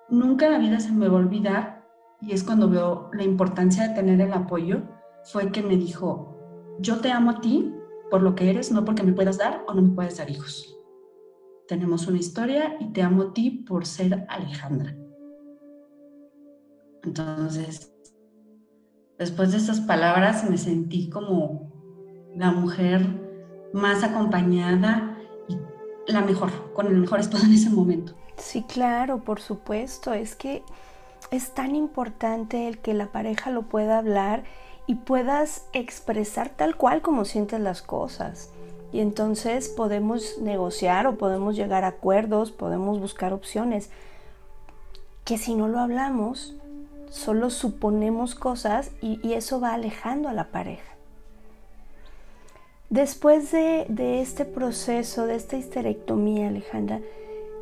nunca 0.09 0.47
en 0.47 0.51
la 0.53 0.59
vida 0.59 0.79
se 0.79 0.91
me 0.91 1.07
va 1.07 1.17
a 1.17 1.21
olvidar, 1.21 1.87
y 2.21 2.31
es 2.33 2.43
cuando 2.43 2.69
veo 2.69 3.09
la 3.13 3.23
importancia 3.23 3.87
de 3.87 3.95
tener 3.95 4.21
el 4.21 4.33
apoyo, 4.33 4.81
fue 5.23 5.51
que 5.51 5.61
me 5.61 5.77
dijo, 5.77 6.37
yo 6.79 6.99
te 6.99 7.11
amo 7.11 7.31
a 7.31 7.41
ti 7.41 7.73
por 8.09 8.21
lo 8.21 8.35
que 8.35 8.49
eres, 8.49 8.71
no 8.71 8.83
porque 8.83 9.03
me 9.03 9.13
puedas 9.13 9.37
dar 9.37 9.63
o 9.67 9.73
no 9.73 9.81
me 9.81 9.95
puedes 9.95 10.17
dar 10.17 10.29
hijos. 10.29 10.75
Tenemos 11.67 12.07
una 12.07 12.17
historia 12.17 12.77
y 12.79 12.91
te 12.91 13.03
amo 13.03 13.23
a 13.23 13.33
ti 13.33 13.51
por 13.51 13.85
ser 13.85 14.25
Alejandra. 14.27 14.95
Entonces, 17.03 17.93
después 19.19 19.51
de 19.51 19.57
esas 19.57 19.81
palabras 19.81 20.49
me 20.49 20.57
sentí 20.57 21.09
como 21.09 21.69
la 22.35 22.51
mujer 22.51 23.05
más 23.73 24.03
acompañada 24.03 25.17
y 25.47 25.57
la 26.11 26.21
mejor, 26.21 26.73
con 26.73 26.87
el 26.87 26.97
mejor 26.97 27.19
esposo 27.19 27.45
en 27.45 27.53
ese 27.53 27.69
momento. 27.69 28.13
Sí, 28.37 28.63
claro, 28.63 29.23
por 29.23 29.41
supuesto. 29.41 30.13
Es 30.13 30.35
que 30.35 30.63
es 31.29 31.53
tan 31.53 31.75
importante 31.75 32.67
el 32.67 32.79
que 32.79 32.93
la 32.93 33.11
pareja 33.11 33.51
lo 33.51 33.63
pueda 33.63 33.99
hablar 33.99 34.43
y 34.87 34.95
puedas 34.95 35.67
expresar 35.73 36.49
tal 36.49 36.77
cual 36.77 37.01
como 37.01 37.25
sientes 37.25 37.59
las 37.59 37.81
cosas. 37.81 38.49
Y 38.91 39.01
entonces 39.01 39.69
podemos 39.69 40.39
negociar 40.39 41.05
o 41.05 41.17
podemos 41.17 41.55
llegar 41.55 41.83
a 41.83 41.89
acuerdos, 41.89 42.51
podemos 42.51 42.99
buscar 42.99 43.33
opciones. 43.33 43.91
Que 45.25 45.37
si 45.37 45.53
no 45.53 45.67
lo 45.67 45.79
hablamos, 45.79 46.55
solo 47.09 47.49
suponemos 47.49 48.35
cosas 48.35 48.91
y, 49.01 49.19
y 49.27 49.33
eso 49.33 49.59
va 49.59 49.73
alejando 49.73 50.29
a 50.29 50.33
la 50.33 50.51
pareja. 50.51 50.89
Después 52.89 53.51
de, 53.51 53.85
este 54.19 54.45
proceso, 54.45 55.27
de 55.27 55.35
esta 55.35 55.57
histerectomía, 55.57 56.47
Alejandra, 56.47 57.01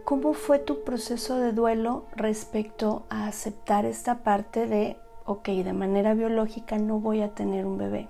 ¿cómo 0.06 0.32
fue 0.34 0.58
tu 0.58 0.86
proceso 0.86 1.38
de 1.38 1.52
duelo 1.52 2.06
respecto 2.16 3.04
a 3.10 3.28
aceptar 3.28 3.84
esta 3.84 4.24
parte 4.24 4.68
de, 4.68 4.96
ok, 5.26 5.50
de 5.50 5.74
manera 5.74 6.14
biológica 6.14 6.78
no 6.78 7.02
voy 7.02 7.22
a 7.22 7.36
tener 7.36 7.66
un 7.66 7.78
bebé? 7.78 8.08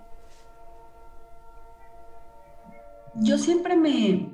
Yo 3.16 3.40
siempre 3.40 3.76
me... 3.76 4.30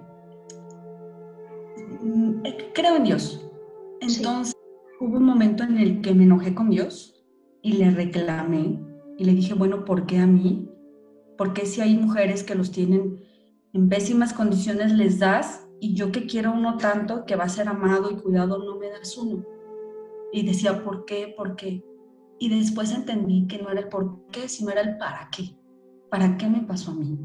Mm, 2.02 2.44
creo 2.74 2.98
en 2.98 3.04
Dios. 3.06 3.48
Entonces 4.02 4.53
hubo 5.04 5.18
un 5.18 5.26
momento 5.26 5.64
en 5.64 5.78
el 5.78 6.02
que 6.02 6.14
me 6.14 6.24
enojé 6.24 6.56
con 6.56 6.70
Dios 6.70 7.26
y 7.62 7.74
le 7.74 7.92
reclamé 7.92 8.80
y 9.18 9.24
le 9.26 9.34
dije, 9.34 9.54
bueno, 9.54 9.86
¿por 9.86 10.06
qué 10.06 10.18
a 10.18 10.28
mí? 10.28 10.70
porque 11.38 11.66
si 11.66 11.82
hay 11.82 11.98
mujeres 11.98 12.44
que 12.44 12.56
los 12.56 12.72
tienen 12.72 13.22
en 13.74 13.90
pésimas 13.90 14.34
condiciones 14.34 14.94
les 14.94 15.20
das 15.20 15.68
y 15.80 15.96
yo 15.96 16.12
que 16.12 16.26
quiero 16.26 16.54
uno 16.54 16.78
tanto 16.78 17.26
que 17.26 17.36
va 17.36 17.46
a 17.46 17.50
ser 17.50 17.68
amado 17.68 18.12
y 18.12 18.16
cuidado 18.16 18.64
no 18.64 18.78
me 18.78 18.90
das 18.90 19.18
uno? 19.18 19.44
Y 20.32 20.46
decía, 20.46 20.84
¿por 20.84 21.06
qué? 21.06 21.34
¿Por 21.36 21.56
qué? 21.56 21.84
Y 22.40 22.50
después 22.50 22.92
entendí 22.92 23.48
que 23.48 23.62
no 23.62 23.70
era 23.70 23.82
el 23.82 23.90
por 23.90 24.26
qué, 24.28 24.48
sino 24.48 24.72
era 24.72 24.82
el 24.82 24.98
para 24.98 25.30
qué. 25.36 25.56
¿Para 26.10 26.38
qué 26.38 26.48
me 26.48 26.62
pasó 26.62 26.92
a 26.92 26.96
mí? 26.96 27.20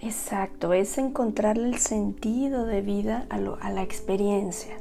Exacto, 0.00 0.72
es 0.72 0.96
encontrarle 0.98 1.68
el 1.68 1.76
sentido 1.76 2.64
de 2.64 2.82
vida 2.82 3.26
a, 3.30 3.36
a 3.36 3.70
la 3.70 3.82
experiencia. 3.82 4.76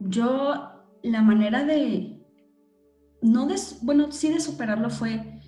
Yo 0.00 0.54
la 1.02 1.22
manera 1.22 1.64
de, 1.64 2.22
no 3.22 3.48
bueno, 3.82 4.12
sí 4.12 4.28
de 4.28 4.40
superarlo 4.40 4.90
fue, 4.90 5.40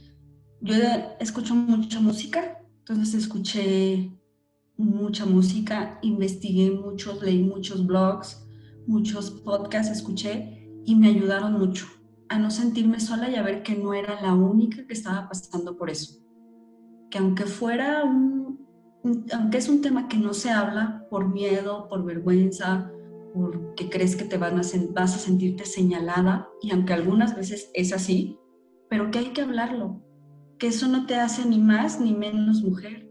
yo 0.60 0.74
escucho 1.20 1.54
mucha 1.54 2.00
música, 2.00 2.58
entonces 2.78 3.14
escuché 3.14 4.10
mucha 4.76 5.26
música, 5.26 5.98
investigué 6.02 6.70
muchos, 6.70 7.22
leí 7.22 7.42
muchos 7.42 7.86
blogs, 7.86 8.46
muchos 8.86 9.30
podcasts, 9.30 9.92
escuché 9.92 10.80
y 10.84 10.94
me 10.96 11.08
ayudaron 11.08 11.58
mucho 11.58 11.86
a 12.28 12.38
no 12.38 12.50
sentirme 12.50 13.00
sola 13.00 13.30
y 13.30 13.36
a 13.36 13.42
ver 13.42 13.62
que 13.62 13.76
no 13.76 13.94
era 13.94 14.20
la 14.20 14.34
única 14.34 14.86
que 14.86 14.94
estaba 14.94 15.28
pasando 15.28 15.76
por 15.76 15.90
eso. 15.90 16.20
Que 17.10 17.18
aunque 17.18 17.44
fuera 17.44 18.04
un, 18.04 18.66
aunque 19.32 19.58
es 19.58 19.68
un 19.68 19.82
tema 19.82 20.08
que 20.08 20.16
no 20.16 20.34
se 20.34 20.50
habla 20.50 21.06
por 21.10 21.32
miedo, 21.32 21.88
por 21.88 22.04
vergüenza, 22.04 22.90
porque 23.34 23.90
crees 23.90 24.14
que 24.14 24.24
te 24.24 24.38
van 24.38 24.58
a, 24.58 24.62
vas 24.92 25.16
a 25.16 25.18
sentirte 25.18 25.66
señalada, 25.66 26.48
y 26.62 26.70
aunque 26.70 26.92
algunas 26.92 27.34
veces 27.34 27.68
es 27.74 27.92
así, 27.92 28.38
pero 28.88 29.10
que 29.10 29.18
hay 29.18 29.32
que 29.32 29.42
hablarlo, 29.42 30.00
que 30.56 30.68
eso 30.68 30.86
no 30.86 31.04
te 31.04 31.16
hace 31.16 31.44
ni 31.44 31.58
más 31.58 32.00
ni 32.00 32.14
menos 32.14 32.62
mujer, 32.62 33.10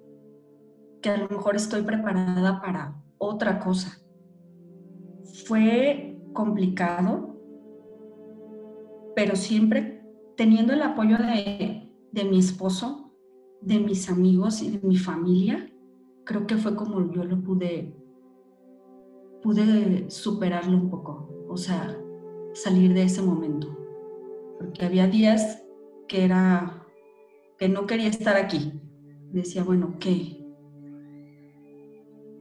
que 1.02 1.10
a 1.10 1.18
lo 1.18 1.28
mejor 1.28 1.58
estoy 1.58 1.82
preparada 1.82 2.62
para 2.62 3.04
otra 3.18 3.60
cosa. 3.60 4.00
Fue 5.46 6.18
complicado, 6.32 7.38
pero 9.18 9.36
siempre 9.36 10.06
teniendo 10.38 10.72
el 10.72 10.84
apoyo 10.84 11.18
de, 11.18 11.92
de 12.14 12.24
mi 12.24 12.40
esposo, 12.40 13.14
de 13.60 13.78
mis 13.82 14.10
amigos 14.10 14.62
y 14.62 14.72
de 14.72 14.88
mi 14.88 14.96
familia, 14.96 15.70
creo 16.24 16.48
que 16.48 16.56
fue 16.56 16.78
como 16.78 17.12
yo 17.12 17.26
lo 17.26 17.44
pude 17.44 17.94
pude 19.44 20.10
superarlo 20.10 20.78
un 20.78 20.90
poco, 20.90 21.30
o 21.50 21.58
sea, 21.58 21.96
salir 22.54 22.94
de 22.94 23.04
ese 23.04 23.22
momento. 23.22 23.68
Porque 24.58 24.86
había 24.86 25.06
días 25.08 25.62
que 26.08 26.24
era, 26.24 26.88
que 27.60 27.68
no 27.68 27.86
quería 27.86 28.08
estar 28.08 28.38
aquí. 28.38 28.72
Decía, 29.32 29.64
bueno, 29.64 29.98
¿qué? 30.00 30.40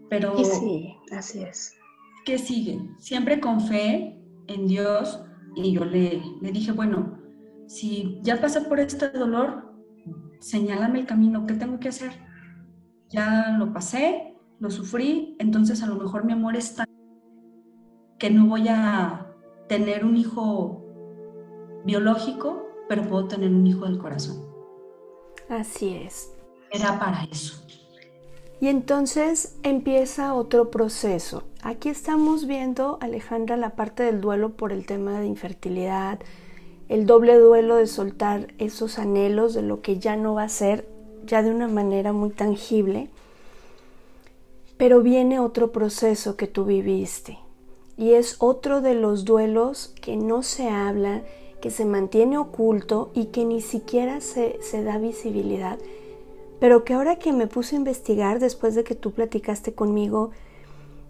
Pero... 0.08 0.38
Y 0.38 0.44
sí, 0.44 0.96
así 1.10 1.42
es. 1.42 1.74
¿Qué 2.24 2.38
sigue? 2.38 2.80
Siempre 2.98 3.40
con 3.40 3.60
fe 3.60 4.16
en 4.46 4.66
Dios 4.68 5.24
y 5.56 5.72
yo 5.72 5.84
le, 5.84 6.22
le 6.40 6.52
dije, 6.52 6.70
bueno, 6.70 7.18
si 7.66 8.20
ya 8.22 8.40
pasé 8.40 8.60
por 8.60 8.78
este 8.78 9.08
dolor, 9.10 9.74
señálame 10.38 11.00
el 11.00 11.06
camino, 11.06 11.46
¿qué 11.46 11.54
tengo 11.54 11.80
que 11.80 11.88
hacer? 11.88 12.12
Ya 13.08 13.56
lo 13.58 13.72
pasé, 13.72 14.36
lo 14.60 14.70
sufrí, 14.70 15.36
entonces 15.38 15.82
a 15.82 15.86
lo 15.86 15.96
mejor 15.96 16.24
mi 16.24 16.32
amor 16.32 16.56
está 16.56 16.84
que 18.22 18.30
no 18.30 18.46
voy 18.46 18.68
a 18.68 19.26
tener 19.66 20.04
un 20.04 20.16
hijo 20.16 20.80
biológico, 21.84 22.68
pero 22.88 23.02
puedo 23.02 23.26
tener 23.26 23.50
un 23.50 23.66
hijo 23.66 23.84
del 23.84 23.98
corazón. 23.98 24.46
Así 25.48 25.96
es. 25.96 26.32
Era 26.70 27.00
para 27.00 27.24
eso. 27.24 27.66
Y 28.60 28.68
entonces 28.68 29.58
empieza 29.64 30.34
otro 30.34 30.70
proceso. 30.70 31.42
Aquí 31.64 31.88
estamos 31.88 32.46
viendo, 32.46 32.96
Alejandra, 33.00 33.56
la 33.56 33.70
parte 33.70 34.04
del 34.04 34.20
duelo 34.20 34.50
por 34.50 34.70
el 34.70 34.86
tema 34.86 35.18
de 35.18 35.26
infertilidad, 35.26 36.20
el 36.88 37.06
doble 37.06 37.36
duelo 37.36 37.74
de 37.74 37.88
soltar 37.88 38.54
esos 38.58 39.00
anhelos 39.00 39.52
de 39.52 39.62
lo 39.62 39.82
que 39.82 39.98
ya 39.98 40.14
no 40.14 40.34
va 40.34 40.44
a 40.44 40.48
ser, 40.48 40.88
ya 41.26 41.42
de 41.42 41.50
una 41.50 41.66
manera 41.66 42.12
muy 42.12 42.30
tangible. 42.30 43.10
Pero 44.76 45.02
viene 45.02 45.40
otro 45.40 45.72
proceso 45.72 46.36
que 46.36 46.46
tú 46.46 46.64
viviste, 46.64 47.41
y 47.96 48.12
es 48.12 48.36
otro 48.38 48.80
de 48.80 48.94
los 48.94 49.24
duelos 49.24 49.94
que 50.00 50.16
no 50.16 50.42
se 50.42 50.68
habla, 50.68 51.22
que 51.60 51.70
se 51.70 51.84
mantiene 51.84 52.38
oculto 52.38 53.10
y 53.14 53.26
que 53.26 53.44
ni 53.44 53.60
siquiera 53.60 54.20
se, 54.20 54.58
da 54.82 54.98
visibilidad, 54.98 55.78
pero 56.58 56.84
que 56.84 56.94
ahora 56.94 57.16
que 57.16 57.32
me 57.32 57.46
puse 57.46 57.76
a 57.76 57.78
investigar 57.78 58.38
después 58.38 58.74
de 58.74 58.84
que 58.84 58.94
tú 58.94 59.12
platicaste 59.12 59.72
conmigo 59.72 60.30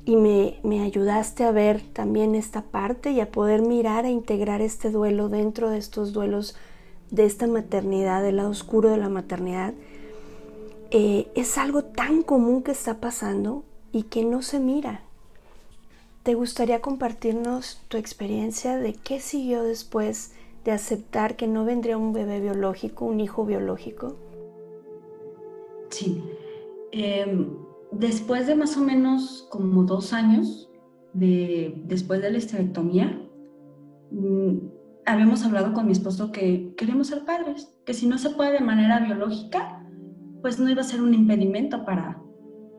y 0.05 0.17
me, 0.17 0.59
me 0.63 0.83
ayudaste 0.83 1.45
a 1.45 1.53
ver 1.53 1.81
también 1.93 2.35
esta 2.35 2.63
parte 2.63 3.13
y 3.13 3.21
a 3.21 3.31
poder 3.31 3.63
mirar, 3.63 4.05
a 4.05 4.11
integrar 4.11 4.61
este 4.61 4.91
duelo 4.91 5.29
dentro 5.29 5.71
de 5.71 5.79
estos 5.79 6.13
duelos 6.13 6.57
de 7.11 7.25
esta 7.25 7.47
maternidad, 7.47 8.23
del 8.23 8.37
lado 8.37 8.51
oscuro 8.51 8.89
de 8.91 8.97
la 8.97 9.09
maternidad, 9.09 9.75
eh, 10.91 11.29
es 11.35 11.57
algo 11.57 11.85
tan 11.85 12.23
común 12.23 12.63
que 12.63 12.73
está 12.73 13.01
pasando 13.01 13.65
y 13.93 14.05
que 14.05 14.25
no 14.25 14.43
se 14.43 14.61
mira, 14.61 15.03
¿Te 16.23 16.35
gustaría 16.35 16.81
compartirnos 16.81 17.83
tu 17.89 17.97
experiencia 17.97 18.77
de 18.77 18.93
qué 18.93 19.19
siguió 19.19 19.65
después 19.65 20.33
de 20.65 20.71
aceptar 20.71 21.35
que 21.35 21.49
no 21.49 21.65
vendría 21.65 21.97
un 21.97 22.13
bebé 22.13 22.41
biológico, 22.41 23.07
un 23.07 23.19
hijo 23.19 23.45
biológico? 23.45 24.15
Sí. 25.91 26.23
Em, 26.93 27.57
después 27.91 28.47
de 28.47 28.55
más 28.55 28.77
o 28.77 28.83
menos 28.83 29.49
como 29.51 29.83
dos 29.83 30.13
años 30.13 30.71
de, 31.13 31.83
después 31.87 32.23
de 32.23 32.31
la 32.31 32.39
esterectomía, 32.39 33.21
mm, 34.13 34.59
habíamos 35.07 35.45
hablado 35.45 35.73
con 35.73 35.87
mi 35.87 35.93
esposo 35.93 36.31
que 36.31 36.73
queremos 36.77 37.09
ser 37.09 37.25
padres, 37.25 37.77
que 37.85 37.95
si 37.95 38.07
no 38.07 38.17
se 38.17 38.31
puede 38.31 38.53
de 38.53 38.61
manera 38.61 39.01
biológica, 39.01 39.85
pues 40.41 40.61
no 40.61 40.71
iba 40.71 40.83
a 40.83 40.85
ser 40.85 41.03
un 41.03 41.15
impedimento 41.15 41.85
para, 41.85 42.23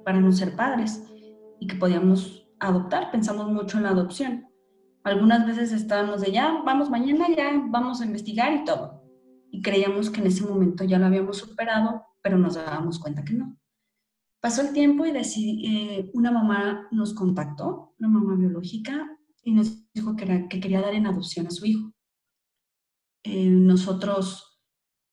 para 0.06 0.22
no 0.22 0.32
ser 0.32 0.56
padres 0.56 1.04
y 1.60 1.68
que 1.68 1.76
podíamos 1.76 2.43
adoptar, 2.68 3.12
pensamos 3.12 3.52
mucho 3.52 3.78
en 3.78 3.84
la 3.84 3.90
adopción. 3.90 4.48
Algunas 5.04 5.46
veces 5.46 5.72
estábamos 5.72 6.22
de 6.22 6.32
ya, 6.32 6.62
vamos 6.66 6.90
mañana, 6.90 7.28
ya 7.36 7.52
vamos 7.70 8.02
a 8.02 8.06
investigar 8.06 8.54
y 8.54 8.64
todo. 8.64 9.04
Y 9.52 9.62
creíamos 9.62 10.10
que 10.10 10.22
en 10.22 10.28
ese 10.28 10.46
momento 10.46 10.84
ya 10.84 10.98
lo 10.98 11.06
habíamos 11.06 11.38
superado, 11.38 12.04
pero 12.22 12.38
nos 12.38 12.56
dábamos 12.56 13.00
cuenta 13.00 13.24
que 13.24 13.34
no. 13.34 13.58
Pasó 14.42 14.62
el 14.62 14.74
tiempo 14.74 15.06
y 15.06 15.12
decidí, 15.12 15.68
eh, 15.68 16.12
una 16.14 16.32
mamá 16.32 16.88
nos 16.92 17.14
contactó, 17.14 17.94
una 18.00 18.10
mamá 18.10 18.36
biológica, 18.36 19.10
y 19.44 19.52
nos 19.52 19.92
dijo 19.94 20.16
que, 20.16 20.48
que 20.50 20.60
quería 20.60 20.82
dar 20.82 20.94
en 20.94 21.08
adopción 21.08 21.48
a 21.48 21.52
su 21.52 21.66
hijo. 21.66 21.94
Eh, 23.24 23.50
nosotros 23.50 24.62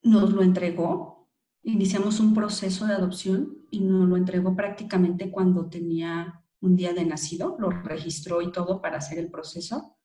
nos 0.03 0.33
lo 0.33 0.43
entregó, 0.43 1.29
iniciamos 1.63 2.21
un 2.21 2.35
proceso 2.35 2.87
de 2.87 2.95
adopción 2.95 3.59
y 3.71 3.81
nos 3.81 4.09
lo 4.09 4.17
entregó 4.17 4.57
prácticamente 4.57 5.31
cuando 5.31 5.69
tenía 5.69 6.40
un 6.61 6.77
día 6.77 6.93
de 6.93 7.05
nacido, 7.05 7.57
lo 7.59 7.71
registró 7.71 8.43
y 8.43 8.53
todo 8.53 8.81
para 8.81 8.99
hacer 8.99 9.19
el 9.19 9.31
proceso. 9.31 9.97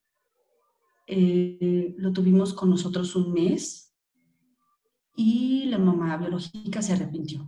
Eh, 1.08 1.94
lo 1.98 2.14
tuvimos 2.14 2.54
con 2.54 2.70
nosotros 2.70 3.16
un 3.16 3.34
mes 3.34 3.94
y 5.16 5.66
la 5.66 5.78
mamá 5.78 6.18
biológica 6.18 6.82
se 6.82 6.94
arrepintió 6.94 7.48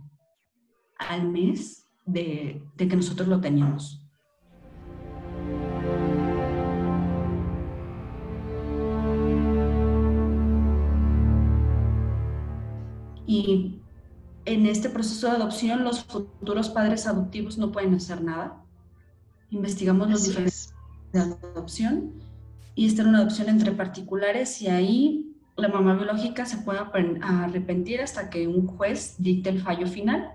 al 0.98 1.28
mes 1.28 1.88
de, 2.06 2.62
de 2.76 2.88
que 2.88 2.96
nosotros 2.96 3.28
lo 3.28 3.40
teníamos. 3.40 4.04
Y 13.26 13.82
en 14.44 14.66
este 14.66 14.88
proceso 14.88 15.28
de 15.28 15.36
adopción 15.36 15.84
los 15.84 16.04
futuros 16.04 16.70
padres 16.70 17.06
adoptivos 17.06 17.58
no 17.58 17.70
pueden 17.70 17.94
hacer 17.94 18.22
nada 18.22 18.64
investigamos 19.50 20.10
los 20.10 20.24
diferentes 20.24 20.74
de 21.12 21.20
adopción 21.20 22.12
y 22.74 22.86
esta 22.86 23.02
era 23.02 23.10
una 23.10 23.18
adopción 23.20 23.48
entre 23.48 23.72
particulares 23.72 24.60
y 24.62 24.68
ahí 24.68 25.36
la 25.56 25.68
mamá 25.68 25.94
biológica 25.94 26.46
se 26.46 26.58
puede 26.58 26.80
arrepentir 27.22 28.00
hasta 28.00 28.30
que 28.30 28.46
un 28.46 28.66
juez 28.66 29.16
dicte 29.18 29.50
el 29.50 29.60
fallo 29.60 29.86
final. 29.86 30.34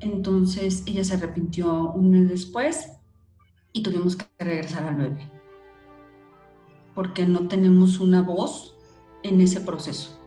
Entonces 0.00 0.82
ella 0.86 1.04
se 1.04 1.14
arrepintió 1.14 1.92
un 1.92 2.10
mes 2.10 2.28
después 2.28 2.92
y 3.72 3.82
tuvimos 3.82 4.16
que 4.16 4.26
regresar 4.38 4.84
al 4.84 4.96
bebé 4.96 5.36
porque 6.96 7.26
no 7.26 7.46
tenemos 7.46 8.00
una 8.00 8.22
voz 8.22 8.74
en 9.22 9.42
ese 9.42 9.60
proceso. 9.60 10.18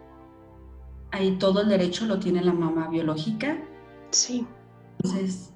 Ahí 1.11 1.37
todo 1.39 1.61
el 1.61 1.69
derecho 1.69 2.05
lo 2.05 2.19
tiene 2.19 2.43
la 2.43 2.53
mamá 2.53 2.87
biológica. 2.89 3.57
Sí. 4.11 4.45
Entonces, 4.99 5.51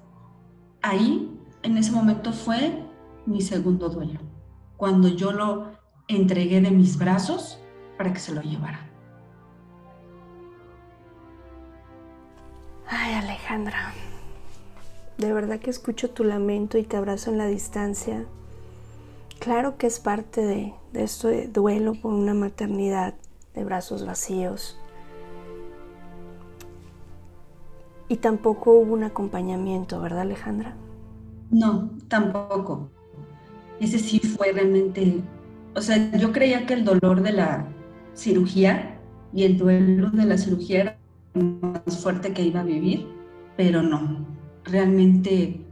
ahí 0.82 1.33
en 1.64 1.78
ese 1.78 1.90
momento 1.90 2.32
fue 2.32 2.84
mi 3.26 3.40
segundo 3.40 3.88
duelo, 3.88 4.20
cuando 4.76 5.08
yo 5.08 5.32
lo 5.32 5.72
entregué 6.06 6.60
de 6.60 6.70
mis 6.70 6.98
brazos 6.98 7.58
para 7.96 8.12
que 8.12 8.20
se 8.20 8.34
lo 8.34 8.42
llevara. 8.42 8.90
Ay, 12.86 13.14
Alejandra, 13.14 13.94
de 15.16 15.32
verdad 15.32 15.58
que 15.58 15.70
escucho 15.70 16.10
tu 16.10 16.22
lamento 16.22 16.76
y 16.76 16.82
te 16.82 16.98
abrazo 16.98 17.30
en 17.30 17.38
la 17.38 17.46
distancia. 17.46 18.26
Claro 19.38 19.78
que 19.78 19.86
es 19.86 20.00
parte 20.00 20.42
de, 20.42 20.74
de 20.92 21.02
esto 21.02 21.28
de 21.28 21.48
duelo 21.48 21.94
por 21.94 22.12
una 22.12 22.34
maternidad 22.34 23.14
de 23.54 23.64
brazos 23.64 24.04
vacíos. 24.04 24.78
Y 28.08 28.18
tampoco 28.18 28.72
hubo 28.72 28.92
un 28.92 29.04
acompañamiento, 29.04 29.98
¿verdad, 29.98 30.20
Alejandra? 30.20 30.76
No, 31.54 31.90
tampoco. 32.08 32.90
Ese 33.80 33.98
sí 33.98 34.18
fue 34.18 34.52
realmente 34.52 35.22
o 35.76 35.80
sea, 35.80 36.16
yo 36.16 36.32
creía 36.32 36.66
que 36.66 36.74
el 36.74 36.84
dolor 36.84 37.22
de 37.22 37.32
la 37.32 37.66
cirugía 38.14 39.00
y 39.32 39.42
el 39.42 39.58
duelo 39.58 40.10
de 40.10 40.24
la 40.24 40.38
cirugía 40.38 40.80
era 40.80 40.98
más 41.34 41.98
fuerte 42.00 42.32
que 42.32 42.42
iba 42.42 42.60
a 42.60 42.64
vivir, 42.64 43.08
pero 43.56 43.82
no. 43.82 44.24
Realmente 44.64 45.66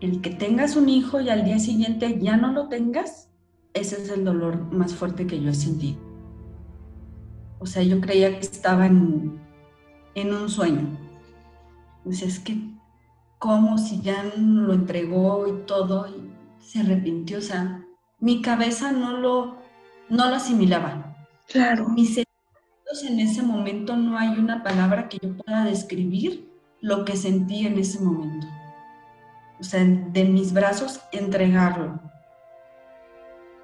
el 0.00 0.20
que 0.20 0.30
tengas 0.30 0.76
un 0.76 0.90
hijo 0.90 1.20
y 1.20 1.30
al 1.30 1.44
día 1.44 1.58
siguiente 1.58 2.18
ya 2.20 2.36
no 2.36 2.52
lo 2.52 2.68
tengas, 2.68 3.30
ese 3.72 4.02
es 4.02 4.10
el 4.10 4.24
dolor 4.24 4.70
más 4.72 4.94
fuerte 4.94 5.26
que 5.26 5.40
yo 5.40 5.50
he 5.50 5.54
sentido. 5.54 5.98
O 7.58 7.64
sea, 7.64 7.82
yo 7.82 7.98
creía 8.02 8.38
que 8.38 8.44
estaba 8.44 8.86
en, 8.86 9.40
en 10.14 10.34
un 10.34 10.50
sueño. 10.50 10.86
Sea, 12.10 12.28
es 12.28 12.38
que, 12.40 12.58
como 13.46 13.78
si 13.78 14.00
ya 14.00 14.24
lo 14.36 14.72
entregó 14.72 15.46
y 15.46 15.66
todo, 15.66 16.08
y 16.08 16.32
se 16.60 16.80
arrepintió? 16.80 17.38
O 17.38 17.42
sea, 17.42 17.84
mi 18.18 18.42
cabeza 18.42 18.90
no 18.90 19.16
lo, 19.18 19.58
no 20.08 20.28
lo 20.28 20.34
asimilaba. 20.34 21.14
Claro. 21.46 21.88
Mis 21.90 22.08
sentimientos 22.08 23.04
en 23.08 23.20
ese 23.20 23.42
momento 23.42 23.96
no 23.96 24.18
hay 24.18 24.36
una 24.36 24.64
palabra 24.64 25.08
que 25.08 25.18
yo 25.22 25.36
pueda 25.36 25.64
describir 25.64 26.50
lo 26.80 27.04
que 27.04 27.16
sentí 27.16 27.68
en 27.68 27.78
ese 27.78 28.00
momento. 28.00 28.48
O 29.60 29.62
sea, 29.62 29.84
de 29.84 30.24
mis 30.24 30.52
brazos 30.52 31.00
entregarlo. 31.12 32.00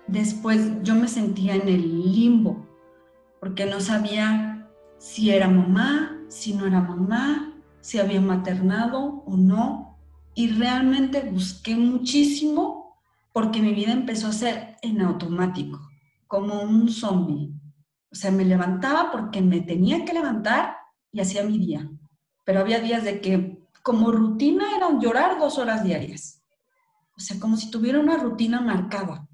Después 0.06 0.80
yo 0.84 0.94
me 0.94 1.08
sentía 1.08 1.56
en 1.56 1.68
el 1.68 2.12
limbo, 2.12 2.68
porque 3.40 3.66
no 3.66 3.80
sabía 3.80 4.68
si 4.98 5.30
era 5.30 5.48
mamá, 5.48 6.16
si 6.28 6.54
no 6.54 6.66
era 6.66 6.80
mamá, 6.80 7.51
si 7.82 7.98
había 7.98 8.20
maternado 8.22 9.22
o 9.26 9.36
no. 9.36 9.98
Y 10.34 10.48
realmente 10.48 11.20
busqué 11.20 11.76
muchísimo 11.76 12.96
porque 13.34 13.60
mi 13.60 13.74
vida 13.74 13.92
empezó 13.92 14.28
a 14.28 14.32
ser 14.32 14.76
en 14.80 15.02
automático, 15.02 15.78
como 16.26 16.62
un 16.62 16.88
zombie. 16.88 17.52
O 18.10 18.14
sea, 18.14 18.30
me 18.30 18.44
levantaba 18.44 19.10
porque 19.10 19.42
me 19.42 19.60
tenía 19.60 20.06
que 20.06 20.14
levantar 20.14 20.76
y 21.10 21.20
hacía 21.20 21.44
mi 21.44 21.58
día. 21.58 21.90
Pero 22.44 22.60
había 22.60 22.80
días 22.80 23.04
de 23.04 23.20
que 23.20 23.58
como 23.82 24.10
rutina 24.12 24.76
era 24.76 24.98
llorar 24.98 25.38
dos 25.38 25.58
horas 25.58 25.84
diarias. 25.84 26.42
O 27.16 27.20
sea, 27.20 27.38
como 27.38 27.56
si 27.56 27.70
tuviera 27.70 28.00
una 28.00 28.16
rutina 28.16 28.60
marcada. 28.60 29.28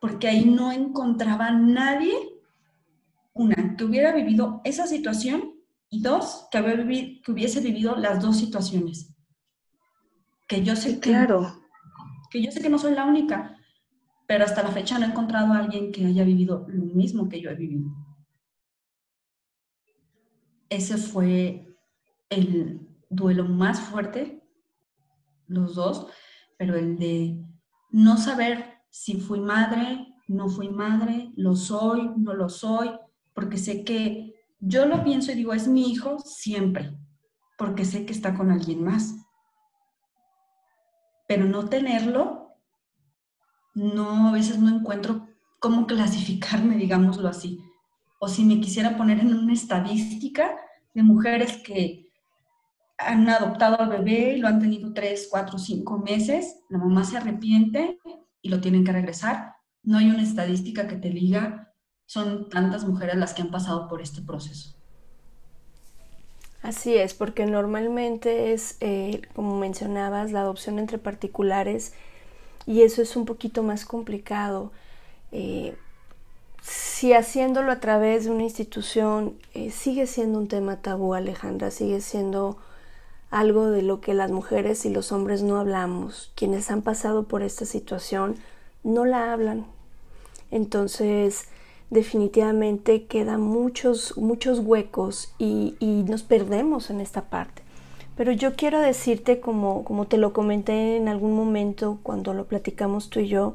Porque 0.00 0.28
ahí 0.28 0.44
no 0.44 0.72
encontraba 0.72 1.50
nadie, 1.50 2.14
una, 3.34 3.76
que 3.76 3.84
hubiera 3.84 4.12
vivido 4.12 4.60
esa 4.64 4.86
situación 4.86 5.55
y 5.90 6.02
dos, 6.02 6.46
que, 6.50 7.20
que 7.24 7.32
hubiese 7.32 7.60
vivido 7.60 7.96
las 7.96 8.22
dos 8.22 8.36
situaciones. 8.36 9.14
Que 10.48 10.62
yo 10.62 10.76
sé 10.76 11.00
que, 11.00 11.10
claro. 11.10 11.60
que 12.30 12.42
yo 12.42 12.50
sé 12.50 12.60
que 12.60 12.68
no 12.68 12.78
soy 12.78 12.94
la 12.94 13.04
única, 13.04 13.56
pero 14.26 14.44
hasta 14.44 14.62
la 14.62 14.70
fecha 14.70 14.98
no 14.98 15.06
he 15.06 15.10
encontrado 15.10 15.52
a 15.52 15.58
alguien 15.58 15.92
que 15.92 16.04
haya 16.04 16.24
vivido 16.24 16.66
lo 16.68 16.84
mismo 16.86 17.28
que 17.28 17.40
yo 17.40 17.50
he 17.50 17.54
vivido. 17.54 17.90
Ese 20.68 20.96
fue 20.96 21.66
el 22.28 22.80
duelo 23.08 23.44
más 23.44 23.80
fuerte, 23.80 24.42
los 25.46 25.76
dos, 25.76 26.08
pero 26.58 26.76
el 26.76 26.98
de 26.98 27.40
no 27.90 28.16
saber 28.16 28.82
si 28.90 29.20
fui 29.20 29.40
madre, 29.40 30.14
no 30.26 30.48
fui 30.48 30.68
madre, 30.68 31.32
lo 31.36 31.54
soy, 31.54 32.10
no 32.16 32.34
lo 32.34 32.48
soy, 32.48 32.90
porque 33.32 33.58
sé 33.58 33.84
que 33.84 34.35
yo 34.60 34.86
lo 34.86 35.04
pienso 35.04 35.32
y 35.32 35.36
digo, 35.36 35.52
es 35.52 35.68
mi 35.68 35.90
hijo 35.90 36.18
siempre, 36.18 36.96
porque 37.58 37.84
sé 37.84 38.06
que 38.06 38.12
está 38.12 38.34
con 38.34 38.50
alguien 38.50 38.82
más. 38.82 39.14
Pero 41.28 41.44
no 41.44 41.68
tenerlo, 41.68 42.56
no, 43.74 44.28
a 44.28 44.32
veces 44.32 44.58
no 44.58 44.74
encuentro 44.74 45.28
cómo 45.58 45.86
clasificarme, 45.86 46.76
digámoslo 46.76 47.28
así. 47.28 47.60
O 48.18 48.28
si 48.28 48.44
me 48.44 48.60
quisiera 48.60 48.96
poner 48.96 49.20
en 49.20 49.34
una 49.34 49.52
estadística 49.52 50.56
de 50.94 51.02
mujeres 51.02 51.58
que 51.58 52.06
han 52.98 53.28
adoptado 53.28 53.78
al 53.80 53.90
bebé, 53.90 54.38
lo 54.38 54.48
han 54.48 54.60
tenido 54.60 54.94
tres, 54.94 55.28
cuatro, 55.30 55.58
cinco 55.58 55.98
meses, 55.98 56.60
la 56.70 56.78
mamá 56.78 57.04
se 57.04 57.18
arrepiente 57.18 57.98
y 58.40 58.48
lo 58.48 58.60
tienen 58.60 58.84
que 58.84 58.92
regresar. 58.92 59.54
No 59.82 59.98
hay 59.98 60.08
una 60.08 60.22
estadística 60.22 60.86
que 60.88 60.96
te 60.96 61.10
diga, 61.10 61.65
son 62.06 62.48
tantas 62.48 62.84
mujeres 62.84 63.16
las 63.16 63.34
que 63.34 63.42
han 63.42 63.50
pasado 63.50 63.88
por 63.88 64.00
este 64.00 64.22
proceso. 64.22 64.74
Así 66.62 66.96
es, 66.96 67.14
porque 67.14 67.46
normalmente 67.46 68.52
es, 68.52 68.76
eh, 68.80 69.22
como 69.34 69.58
mencionabas, 69.58 70.32
la 70.32 70.40
adopción 70.40 70.78
entre 70.78 70.98
particulares 70.98 71.92
y 72.66 72.82
eso 72.82 73.02
es 73.02 73.16
un 73.16 73.24
poquito 73.24 73.62
más 73.62 73.84
complicado. 73.84 74.72
Eh, 75.30 75.76
si 76.62 77.12
haciéndolo 77.12 77.70
a 77.70 77.78
través 77.78 78.24
de 78.24 78.30
una 78.30 78.42
institución 78.42 79.36
eh, 79.54 79.70
sigue 79.70 80.06
siendo 80.06 80.38
un 80.38 80.48
tema 80.48 80.76
tabú, 80.82 81.14
Alejandra, 81.14 81.70
sigue 81.70 82.00
siendo 82.00 82.56
algo 83.30 83.70
de 83.70 83.82
lo 83.82 84.00
que 84.00 84.14
las 84.14 84.30
mujeres 84.30 84.84
y 84.84 84.90
los 84.90 85.12
hombres 85.12 85.42
no 85.42 85.58
hablamos. 85.58 86.32
Quienes 86.34 86.70
han 86.70 86.82
pasado 86.82 87.24
por 87.28 87.42
esta 87.42 87.64
situación 87.64 88.36
no 88.82 89.04
la 89.04 89.32
hablan. 89.32 89.66
Entonces, 90.50 91.48
definitivamente 91.90 93.04
quedan 93.06 93.40
muchos, 93.40 94.16
muchos 94.16 94.60
huecos 94.60 95.32
y, 95.38 95.74
nos 96.08 96.22
perdemos 96.22 96.90
en 96.90 97.00
esta 97.00 97.22
parte. 97.22 97.62
Pero 98.16 98.32
yo 98.32 98.54
quiero 98.54 98.80
decirte, 98.80 99.40
como, 99.40 99.84
como 99.84 100.06
te 100.06 100.16
lo 100.16 100.32
comenté 100.32 100.96
en 100.96 101.08
algún 101.08 101.34
momento 101.34 101.98
cuando 102.02 102.32
lo 102.32 102.46
platicamos 102.46 103.10
tú 103.10 103.20
y 103.20 103.28
yo, 103.28 103.54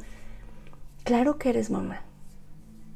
claro 1.03 1.37
que 1.37 1.49
eres 1.49 1.69
mamá. 1.69 2.01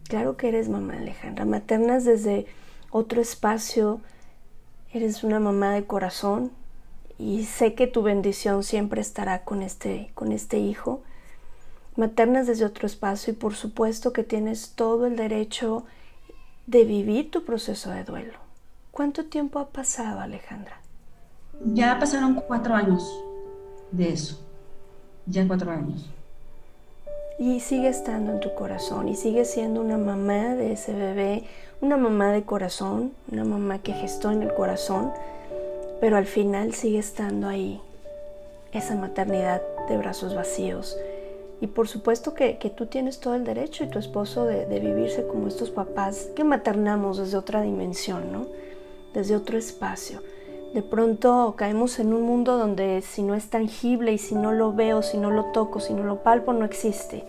Claro 0.08 0.38
que 0.38 0.50
eres 0.50 0.69
mamá, 0.69 0.98
Alejandra. 0.98 1.45
Maternas 1.45 2.06
desde 2.06 2.45
otro 2.91 3.21
espacio. 3.21 4.00
Eres 4.93 5.24
una 5.24 5.39
mamá 5.39 5.74
de 5.74 5.86
corazón, 5.86 6.52
y 7.17 7.45
sé 7.45 7.76
que 7.76 7.88
tu 7.88 8.02
bendición 8.02 8.63
siempre 8.63 9.02
estará 9.02 9.43
con 9.43 9.62
este, 9.62 10.12
con 10.13 10.32
este 10.32 10.58
hijo. 10.60 11.02
Maternas 11.95 12.47
desde 12.47 12.65
otro 12.65 12.88
espacio 12.88 13.34
y 13.34 13.36
por 13.36 13.55
supuesto 13.55 14.13
que 14.13 14.23
tienes 14.23 14.71
todo 14.71 15.05
el 15.05 15.15
derecho 15.15 15.86
de 16.67 16.84
vivir 16.84 17.31
tu 17.31 17.43
proceso 17.43 17.91
de 17.91 18.03
duelo. 18.03 18.34
¿Cuánto 18.91 19.25
tiempo 19.25 19.60
ha 19.60 19.67
pasado, 19.67 20.19
Alejandra? 20.19 20.79
Ya 21.73 21.97
pasaron 21.99 22.36
cuatro 22.36 22.73
años 22.73 23.10
de 23.91 24.12
eso. 24.12 24.39
Ya 25.25 25.47
cuatro 25.47 25.71
años. 25.71 26.10
Y 27.39 27.60
sigue 27.60 27.89
estando 27.89 28.31
en 28.31 28.39
tu 28.39 28.53
corazón 28.55 29.10
y 29.10 29.15
sigue 29.15 29.45
siendo 29.45 29.81
una 29.81 29.97
mamá 29.97 30.55
de 30.55 30.73
ese 30.73 30.93
bebé, 30.93 31.43
una 31.81 31.97
mamá 31.97 32.31
de 32.31 32.43
corazón, 32.43 33.12
una 33.31 33.43
mamá 33.43 33.79
que 33.79 33.93
gestó 33.93 34.31
en 34.31 34.41
el 34.41 34.53
corazón 34.53 35.12
pero 35.99 36.17
al 36.17 36.25
final 36.25 36.73
sigue 36.73 36.99
estando 36.99 37.47
ahí 37.47 37.81
esa 38.71 38.95
maternidad 38.95 39.62
de 39.88 39.97
brazos 39.97 40.36
vacíos. 40.36 40.97
Y 41.65 41.67
por 41.67 41.88
supuesto 41.88 42.36
que, 42.36 42.60
tú 42.78 42.86
tienes 42.86 43.19
todo 43.19 43.34
el 43.34 43.43
derecho 43.43 43.84
y 43.84 43.88
tu 43.88 43.97
esposo 43.97 44.45
de, 44.45 44.67
vivirse 44.80 45.25
como 45.25 45.47
estos 45.47 45.71
papás 45.71 46.30
que 46.36 46.43
maternamos 46.43 47.17
desde 47.17 47.38
otra 47.38 47.63
dimensión, 47.63 48.32
¿no? 48.32 48.45
Desde 49.15 49.36
otro 49.36 49.58
espacio. 49.58 50.21
De 50.75 50.84
pronto 50.84 51.56
caemos 51.58 51.97
en 51.97 52.13
un 52.13 52.21
mundo 52.21 52.60
donde 52.60 53.01
si 53.01 53.23
no 53.23 53.34
es 53.34 53.49
tangible 53.49 54.13
y 54.13 54.19
si 54.19 54.36
no 54.36 54.51
lo 54.51 54.73
veo, 54.73 55.01
si 55.01 55.17
no 55.17 55.32
lo 55.32 55.45
toco, 55.45 55.80
si 55.80 55.93
no 55.93 56.04
lo 56.04 56.21
palpo, 56.21 56.54
no 56.54 56.65
existe. 56.65 57.23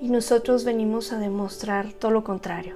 Y 0.00 0.08
nosotros 0.08 0.64
venimos 0.64 1.12
a 1.12 1.20
demostrar 1.20 1.92
todo 1.92 2.10
lo 2.10 2.24
contrario, 2.24 2.74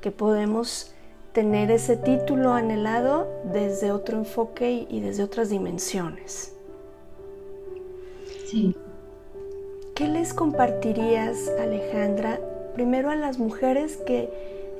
que 0.00 0.12
podemos 0.12 0.94
tener 1.32 1.72
ese 1.72 1.96
título 1.96 2.52
anhelado 2.52 3.26
desde 3.52 3.90
otro 3.90 4.16
enfoque 4.16 4.86
y 4.88 5.00
desde 5.00 5.24
otras 5.24 5.50
dimensiones. 5.50 6.54
Sí. 8.46 8.76
¿Qué 10.00 10.08
les 10.08 10.32
compartirías, 10.32 11.36
Alejandra, 11.60 12.40
primero 12.74 13.10
a 13.10 13.16
las 13.16 13.38
mujeres 13.38 13.98
que 13.98 14.30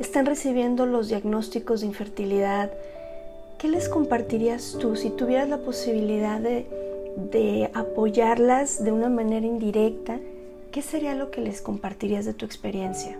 están 0.01 0.25
recibiendo 0.25 0.87
los 0.87 1.11
diagnósticos 1.11 1.83
de 1.83 1.89
infertilidad? 1.89 2.71
¿Qué 3.59 3.69
les 3.69 3.91
compartirías 3.91 4.79
tú 4.81 4.97
si 4.97 5.11
tuvieras 5.11 5.51
la 5.51 5.59
posibilidad 5.59 6.41
de, 6.41 6.67
de 7.33 7.71
apoyarlas 7.75 8.83
de 8.83 8.93
una 8.93 9.11
manera 9.11 9.45
indirecta? 9.45 10.19
¿Qué 10.73 10.81
sería 10.81 11.15
lo 11.15 11.31
que 11.31 11.43
les 11.43 11.61
compartirías 11.61 12.25
de 12.25 12.33
tu 12.33 12.47
experiencia? 12.47 13.19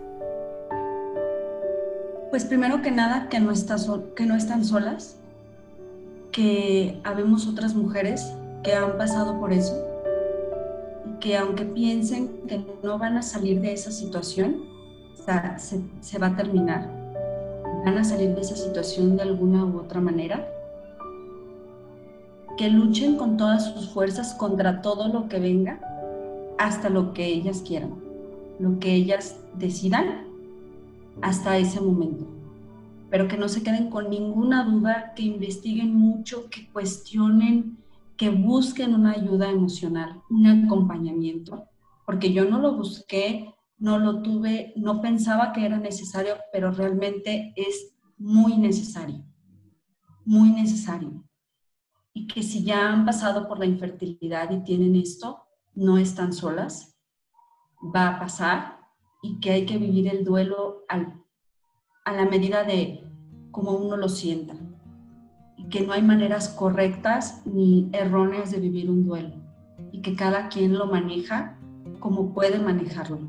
Pues 2.31 2.45
primero 2.45 2.81
que 2.81 2.89
nada, 2.89 3.29
que 3.29 3.39
no, 3.39 3.53
que 4.15 4.25
no 4.25 4.35
están 4.35 4.65
solas, 4.65 5.17
que 6.31 6.99
habemos 7.03 7.47
otras 7.47 7.75
mujeres 7.75 8.25
que 8.63 8.73
han 8.73 8.97
pasado 8.97 9.39
por 9.39 9.53
eso 9.53 9.90
que 11.21 11.37
aunque 11.37 11.63
piensen 11.63 12.41
que 12.47 12.59
no 12.83 12.97
van 12.97 13.15
a 13.15 13.21
salir 13.21 13.61
de 13.61 13.71
esa 13.71 13.91
situación, 13.91 14.65
se, 16.01 16.19
va 16.19 16.27
a 16.27 16.35
terminar. 16.35 16.89
Van 17.85 17.97
a 17.97 18.03
salir 18.03 18.35
de 18.35 18.41
esa 18.41 18.55
situación 18.55 19.15
de 19.15 19.23
alguna 19.23 19.63
u 19.63 19.77
otra 19.77 20.01
manera. 20.01 20.47
Que 22.57 22.69
luchen 22.69 23.15
con 23.17 23.37
todas 23.37 23.73
sus 23.73 23.89
fuerzas 23.89 24.33
contra 24.33 24.81
todo 24.81 25.07
lo 25.07 25.29
que 25.29 25.39
venga 25.39 25.79
hasta 26.57 26.89
lo 26.89 27.13
que 27.13 27.25
ellas 27.25 27.63
quieran. 27.65 27.93
lo 28.59 28.77
que 28.77 28.93
ellas 28.93 29.37
decidan 29.57 30.27
hasta 31.21 31.57
ese 31.57 31.81
momento. 31.81 32.25
Pero 33.09 33.27
que 33.27 33.35
no 33.35 33.49
se 33.49 33.63
queden 33.63 33.89
con 33.89 34.09
ninguna 34.11 34.63
duda, 34.63 35.13
que 35.15 35.23
investiguen 35.23 35.95
mucho, 35.95 36.47
que 36.49 36.69
cuestionen, 36.71 37.80
que 38.21 38.29
busquen 38.29 38.93
una 38.93 39.13
ayuda 39.13 39.49
emocional, 39.49 40.21
un 40.29 40.45
acompañamiento, 40.45 41.65
porque 42.05 42.31
yo 42.31 42.45
no 42.45 42.59
lo 42.59 42.75
busqué, 42.75 43.51
no 43.79 43.97
lo 43.97 44.21
tuve, 44.21 44.73
no 44.75 45.01
pensaba 45.01 45.51
que 45.51 45.65
era 45.65 45.79
necesario, 45.79 46.35
pero 46.53 46.69
realmente 46.69 47.51
es 47.55 47.95
muy 48.19 48.57
necesario, 48.57 49.25
muy 50.23 50.51
necesario. 50.51 51.23
Y 52.13 52.27
que 52.27 52.43
si 52.43 52.63
ya 52.63 52.93
han 52.93 53.07
pasado 53.07 53.47
por 53.47 53.57
la 53.57 53.65
infertilidad 53.65 54.51
y 54.51 54.63
tienen 54.63 54.95
esto, 54.95 55.39
no 55.73 55.97
están 55.97 56.31
solas, 56.31 56.95
va 57.83 58.09
a 58.09 58.19
pasar 58.19 58.81
y 59.23 59.39
que 59.39 59.49
hay 59.49 59.65
que 59.65 59.79
vivir 59.79 60.07
el 60.09 60.23
duelo 60.23 60.85
a 60.87 62.13
la 62.13 62.25
medida 62.25 62.63
de 62.65 63.03
como 63.49 63.71
uno 63.71 63.97
lo 63.97 64.09
sienta. 64.09 64.53
Que 65.71 65.81
no 65.81 65.93
hay 65.93 66.03
maneras 66.03 66.49
correctas 66.49 67.41
ni 67.45 67.89
erróneas 67.93 68.51
de 68.51 68.59
vivir 68.59 68.91
un 68.91 69.05
duelo. 69.05 69.35
Y 69.91 70.01
que 70.01 70.15
cada 70.15 70.49
quien 70.49 70.77
lo 70.77 70.85
maneja 70.85 71.57
como 71.99 72.33
puede 72.33 72.59
manejarlo. 72.59 73.19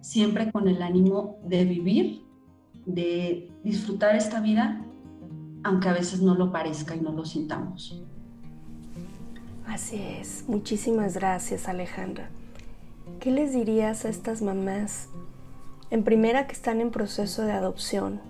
Siempre 0.00 0.52
con 0.52 0.68
el 0.68 0.82
ánimo 0.82 1.38
de 1.44 1.64
vivir, 1.64 2.22
de 2.86 3.50
disfrutar 3.64 4.16
esta 4.16 4.40
vida, 4.40 4.84
aunque 5.64 5.88
a 5.88 5.92
veces 5.92 6.20
no 6.22 6.34
lo 6.34 6.52
parezca 6.52 6.94
y 6.94 7.00
no 7.00 7.12
lo 7.12 7.24
sintamos. 7.24 8.02
Así 9.66 10.02
es. 10.02 10.44
Muchísimas 10.48 11.14
gracias, 11.14 11.68
Alejandra. 11.68 12.28
¿Qué 13.20 13.30
les 13.30 13.52
dirías 13.52 14.04
a 14.04 14.08
estas 14.08 14.42
mamás, 14.42 15.08
en 15.90 16.04
primera 16.04 16.46
que 16.46 16.52
están 16.52 16.80
en 16.80 16.90
proceso 16.90 17.42
de 17.42 17.52
adopción, 17.52 18.20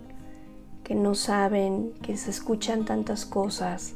que 0.91 0.97
no 0.97 1.15
saben, 1.15 1.93
que 2.03 2.17
se 2.17 2.31
escuchan 2.31 2.85
tantas 2.85 3.25
cosas? 3.25 3.95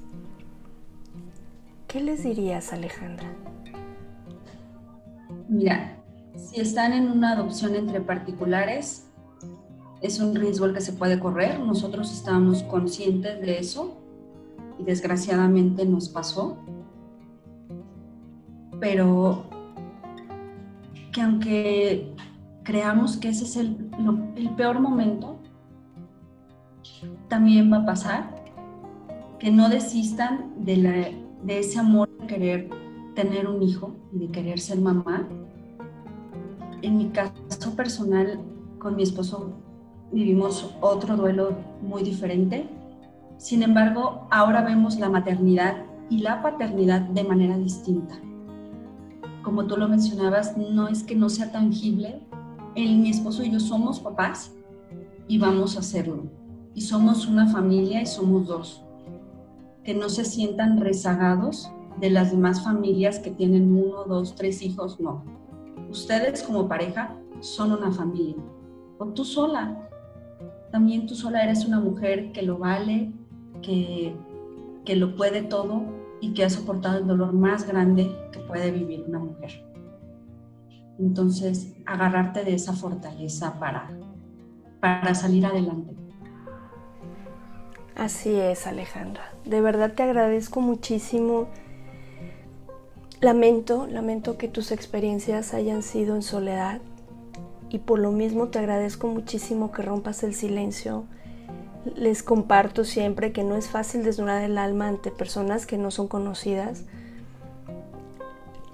¿Qué 1.88 2.00
les 2.00 2.22
dirías, 2.22 2.72
Alejandra? 2.72 3.26
Mira, 5.48 5.98
si 6.36 6.60
están 6.60 6.92
en 6.92 7.10
una 7.10 7.32
adopción 7.32 7.74
entre 7.74 8.00
particulares, 8.00 9.08
es 10.02 10.20
un 10.20 10.36
riesgo 10.36 10.66
el 10.66 10.72
que 10.72 10.80
se 10.80 10.92
puede 10.92 11.18
correr. 11.18 11.58
Nosotros 11.58 12.12
estábamos 12.12 12.62
conscientes 12.62 13.40
de 13.40 13.58
eso 13.58 13.96
y 14.78 14.84
desgraciadamente 14.84 15.84
nos 15.86 16.08
pasó. 16.08 16.58
Pero 18.78 19.46
que 21.10 21.22
aunque 21.22 22.14
creamos 22.62 23.16
que 23.16 23.30
ese 23.30 23.46
es 23.46 23.56
el, 23.56 23.74
peor 24.56 24.78
momento, 24.78 25.33
también 27.28 27.72
va 27.72 27.78
a 27.78 27.86
pasar, 27.86 28.44
que 29.38 29.50
no 29.50 29.68
desistan 29.68 30.52
de, 30.58 31.14
ese 31.46 31.78
amor 31.78 32.08
de 32.18 32.26
querer 32.26 32.70
tener 33.14 33.48
un 33.48 33.62
hijo 33.62 33.94
y 34.12 34.18
de 34.18 34.28
querer 34.28 34.58
ser 34.60 34.80
mamá. 34.80 35.28
En 36.82 36.98
mi 36.98 37.08
caso 37.08 37.74
personal, 37.76 38.40
con 38.78 38.96
mi 38.96 39.02
esposo 39.02 39.52
vivimos 40.12 40.74
otro 40.80 41.16
duelo 41.16 41.56
muy 41.82 42.02
diferente. 42.02 42.68
Sin 43.38 43.62
embargo, 43.62 44.26
ahora 44.30 44.62
vemos 44.62 44.98
la 44.98 45.08
maternidad 45.08 45.84
y 46.10 46.18
la 46.18 46.42
paternidad 46.42 47.00
de 47.00 47.24
manera 47.24 47.58
distinta 47.58 48.20
como 49.44 49.66
tú 49.66 49.76
lo 49.76 49.88
mencionabas, 49.88 50.56
no 50.56 50.88
es 50.88 51.04
que 51.04 51.14
no 51.14 51.28
sea 51.28 51.52
tangible. 51.52 52.20
Él, 52.74 52.98
mi 52.98 53.10
esposo 53.10 53.44
y 53.44 53.50
yo 53.50 53.60
somos 53.60 54.00
papás 54.00 54.52
y 55.28 55.38
vamos 55.38 55.76
a 55.76 55.80
hacerlo. 55.80 56.24
Y 56.74 56.80
somos 56.80 57.26
una 57.26 57.46
familia 57.46 58.02
y 58.02 58.06
somos 58.06 58.46
dos. 58.46 58.84
Que 59.84 59.94
no 59.94 60.08
se 60.08 60.24
sientan 60.24 60.80
rezagados 60.80 61.70
de 62.00 62.10
las 62.10 62.32
demás 62.32 62.64
familias 62.64 63.18
que 63.18 63.30
tienen 63.30 63.72
uno, 63.72 64.04
dos, 64.04 64.34
tres 64.34 64.62
hijos, 64.62 64.98
no. 65.00 65.22
Ustedes 65.90 66.42
como 66.42 66.68
pareja 66.68 67.16
son 67.40 67.72
una 67.72 67.92
familia. 67.92 68.36
O 68.98 69.06
tú 69.06 69.24
sola. 69.24 69.88
También 70.72 71.06
tú 71.06 71.14
sola 71.14 71.44
eres 71.44 71.64
una 71.64 71.78
mujer 71.80 72.32
que 72.32 72.42
lo 72.42 72.58
vale, 72.58 73.12
que, 73.62 74.16
que 74.84 74.96
lo 74.96 75.14
puede 75.14 75.42
todo 75.42 75.82
y 76.20 76.32
que 76.32 76.44
ha 76.44 76.50
soportado 76.50 76.98
el 76.98 77.06
dolor 77.06 77.32
más 77.32 77.66
grande 77.66 78.10
que 78.32 78.40
puede 78.40 78.70
vivir 78.70 79.04
una 79.06 79.20
mujer. 79.20 79.64
Entonces, 80.98 81.74
agarrarte 81.86 82.44
de 82.44 82.54
esa 82.54 82.72
fortaleza 82.72 83.58
para, 83.58 83.90
para 84.80 85.14
salir 85.14 85.44
adelante. 85.44 85.94
Así 87.96 88.34
es, 88.34 88.66
Alejandra. 88.66 89.32
De 89.44 89.60
verdad 89.60 89.92
te 89.92 90.02
agradezco 90.02 90.60
muchísimo. 90.60 91.46
Lamento, 93.20 93.86
lamento 93.86 94.36
que 94.36 94.48
tus 94.48 94.72
experiencias 94.72 95.54
hayan 95.54 95.82
sido 95.82 96.14
en 96.14 96.22
soledad 96.22 96.80
y 97.70 97.78
por 97.78 97.98
lo 97.98 98.10
mismo 98.12 98.48
te 98.48 98.58
agradezco 98.58 99.06
muchísimo 99.06 99.72
que 99.72 99.82
rompas 99.82 100.22
el 100.22 100.34
silencio 100.34 101.06
les 101.96 102.22
comparto 102.22 102.84
siempre 102.84 103.32
que 103.32 103.44
no 103.44 103.56
es 103.56 103.68
fácil 103.68 104.04
desnudar 104.04 104.42
el 104.42 104.58
alma 104.58 104.88
ante 104.88 105.10
personas 105.10 105.66
que 105.66 105.78
no 105.78 105.90
son 105.90 106.08
conocidas, 106.08 106.84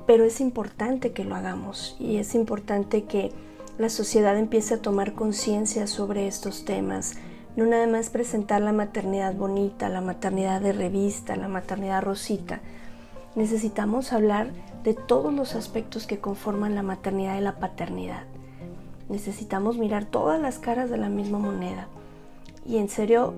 pero 0.07 0.25
es 0.25 0.41
importante 0.41 1.13
que 1.13 1.25
lo 1.25 1.35
hagamos 1.35 1.97
y 1.99 2.17
es 2.17 2.35
importante 2.35 3.05
que 3.05 3.33
la 3.79 3.89
sociedad 3.89 4.39
empiece 4.39 4.75
a 4.75 4.83
tomar 4.83 5.15
conciencia 5.15 5.87
sobre 5.87 6.27
estos 6.27 6.65
temas. 6.65 7.15
No 7.57 7.67
nada 7.67 7.87
más 7.87 8.11
presentar 8.11 8.61
la 8.63 8.73
maternidad 8.73 9.35
bonita, 9.35 9.89
la 9.89 10.01
maternidad 10.01 10.61
de 10.61 10.73
revista, 10.73 11.37
la 11.37 11.49
maternidad 11.49 12.03
rosita. 12.03 12.61
Necesitamos 13.35 14.13
hablar 14.13 14.51
de 14.85 14.95
todos 14.95 15.33
los 15.33 15.55
aspectos 15.55 16.07
que 16.07 16.21
conforman 16.21 16.75
la 16.75 16.83
maternidad 16.83 17.37
y 17.37 17.41
la 17.41 17.57
paternidad. 17.57 18.25
Necesitamos 19.09 19.77
mirar 19.77 20.05
todas 20.05 20.41
las 20.41 20.59
caras 20.59 20.91
de 20.91 20.97
la 20.97 21.09
misma 21.09 21.39
moneda. 21.39 21.89
Y 22.65 22.79
en 22.79 22.89
serio, 22.89 23.35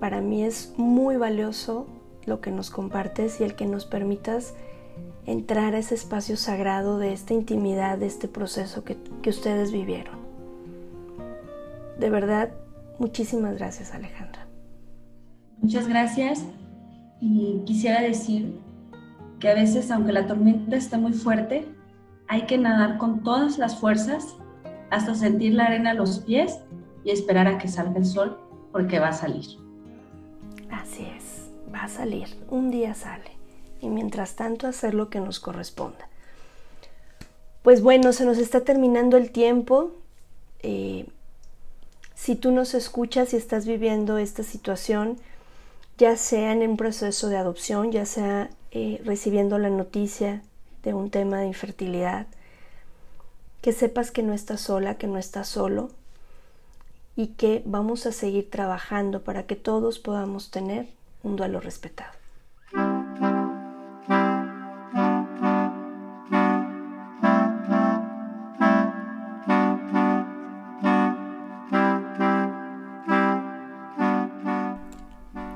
para 0.00 0.20
mí 0.20 0.44
es 0.44 0.74
muy 0.76 1.16
valioso 1.16 1.86
lo 2.26 2.40
que 2.40 2.50
nos 2.50 2.70
compartes 2.70 3.40
y 3.40 3.44
el 3.44 3.54
que 3.54 3.66
nos 3.66 3.86
permitas 3.86 4.54
entrar 5.26 5.74
a 5.74 5.78
ese 5.78 5.94
espacio 5.94 6.36
sagrado 6.36 6.98
de 6.98 7.12
esta 7.12 7.34
intimidad, 7.34 7.98
de 7.98 8.06
este 8.06 8.28
proceso 8.28 8.84
que, 8.84 8.96
ustedes 9.28 9.72
vivieron. 9.72 10.18
De 11.98 12.10
verdad, 12.10 12.50
muchísimas 12.98 13.56
gracias 13.56 13.92
Alejandra. 13.92 14.46
Muchas 15.58 15.88
gracias 15.88 16.44
y 17.20 17.62
quisiera 17.64 18.00
decir 18.02 18.60
que 19.40 19.48
a 19.48 19.54
veces, 19.54 19.90
aunque 19.90 20.12
la 20.12 20.26
tormenta 20.26 20.76
esté 20.76 20.96
muy 20.98 21.12
fuerte, 21.12 21.66
hay 22.28 22.46
que 22.46 22.58
nadar 22.58 22.98
con 22.98 23.22
todas 23.22 23.58
las 23.58 23.78
fuerzas 23.78 24.36
hasta 24.90 25.14
sentir 25.14 25.54
la 25.54 25.66
arena 25.66 25.90
a 25.90 25.94
los 25.94 26.20
pies 26.20 26.60
y 27.04 27.10
esperar 27.10 27.46
a 27.46 27.58
que 27.58 27.68
salga 27.68 27.98
el 27.98 28.06
sol 28.06 28.38
porque 28.72 28.98
va 28.98 29.08
a 29.08 29.12
salir. 29.12 29.44
Así 30.70 31.06
es, 31.16 31.50
va 31.72 31.84
a 31.84 31.88
salir, 31.88 32.28
un 32.48 32.70
día 32.70 32.94
sale. 32.94 33.32
Y 33.80 33.88
mientras 33.88 34.34
tanto 34.34 34.66
hacer 34.66 34.94
lo 34.94 35.10
que 35.10 35.20
nos 35.20 35.40
corresponda. 35.40 36.08
Pues 37.62 37.82
bueno, 37.82 38.12
se 38.12 38.24
nos 38.24 38.38
está 38.38 38.60
terminando 38.60 39.16
el 39.16 39.30
tiempo. 39.30 39.92
Eh, 40.60 41.06
si 42.24 42.36
tú 42.36 42.52
nos 42.52 42.72
escuchas 42.72 43.34
y 43.34 43.36
estás 43.36 43.66
viviendo 43.66 44.16
esta 44.16 44.44
situación, 44.44 45.18
ya 45.98 46.16
sea 46.16 46.52
en 46.52 46.66
un 46.66 46.78
proceso 46.78 47.28
de 47.28 47.36
adopción, 47.36 47.92
ya 47.92 48.06
sea 48.06 48.48
eh, 48.70 48.98
recibiendo 49.04 49.58
la 49.58 49.68
noticia 49.68 50.40
de 50.82 50.94
un 50.94 51.10
tema 51.10 51.40
de 51.40 51.48
infertilidad, 51.48 52.26
que 53.60 53.74
sepas 53.74 54.10
que 54.10 54.22
no 54.22 54.32
estás 54.32 54.62
sola, 54.62 54.96
que 54.96 55.06
no 55.06 55.18
estás 55.18 55.48
solo, 55.48 55.90
y 57.14 57.26
que 57.26 57.60
vamos 57.66 58.06
a 58.06 58.12
seguir 58.12 58.48
trabajando 58.48 59.22
para 59.22 59.42
que 59.42 59.54
todos 59.54 59.98
podamos 59.98 60.50
tener 60.50 60.88
un 61.24 61.36
duelo 61.36 61.60
respetado. 61.60 62.23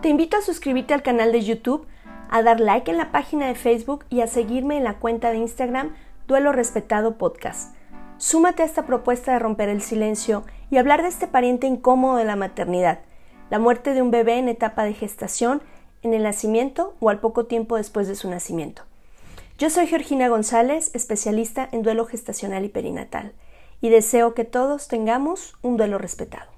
Te 0.01 0.09
invito 0.09 0.37
a 0.37 0.43
suscribirte 0.43 0.95
al 0.95 1.03
canal 1.03 1.33
de 1.33 1.43
YouTube, 1.43 1.85
a 2.31 2.41
dar 2.45 2.61
like 2.61 2.89
en 2.89 2.99
la 2.99 3.11
página 3.11 3.49
de 3.49 3.57
Facebook 3.57 4.05
y 4.09 4.21
a 4.21 4.29
seguirme 4.29 4.77
en 4.77 4.85
la 4.85 5.01
cuenta 5.01 5.33
de 5.33 5.39
Instagram 5.39 5.93
Duelo 6.29 6.53
Respetado 6.53 7.19
Podcast. 7.19 7.75
Súmate 8.17 8.63
a 8.63 8.67
esta 8.67 8.87
propuesta 8.87 9.33
de 9.33 9.41
romper 9.41 9.69
el 9.69 9.83
silencio 9.83 10.45
y 10.71 10.77
hablar 10.77 11.03
de 11.03 11.09
este 11.09 11.27
pariente 11.27 11.67
incómodo 11.67 12.17
de 12.17 12.25
la 12.25 12.37
maternidad, 12.37 13.01
la 13.51 13.59
muerte 13.59 13.93
de 13.93 14.01
un 14.01 14.13
bebé 14.13 14.39
en 14.39 14.49
etapa 14.49 14.85
de 14.85 14.95
gestación, 14.95 15.63
en 16.03 16.15
el 16.15 16.23
nacimiento 16.23 16.95
o 17.01 17.11
al 17.11 17.19
poco 17.19 17.47
tiempo 17.47 17.77
después 17.77 18.07
de 18.07 18.15
su 18.15 18.31
nacimiento. 18.31 18.83
Yo 19.59 19.69
soy 19.69 19.89
Georgina 19.89 20.29
González, 20.29 20.93
especialista 20.95 21.69
en 21.73 21.83
duelo 21.83 22.07
gestacional 22.07 22.65
y 22.65 22.69
perinatal, 22.69 23.33
y 23.81 23.89
deseo 23.89 24.33
que 24.33 24.45
todos 24.45 24.87
tengamos 24.87 25.57
un 25.63 25.77
duelo 25.77 25.99
respetado. 25.99 26.58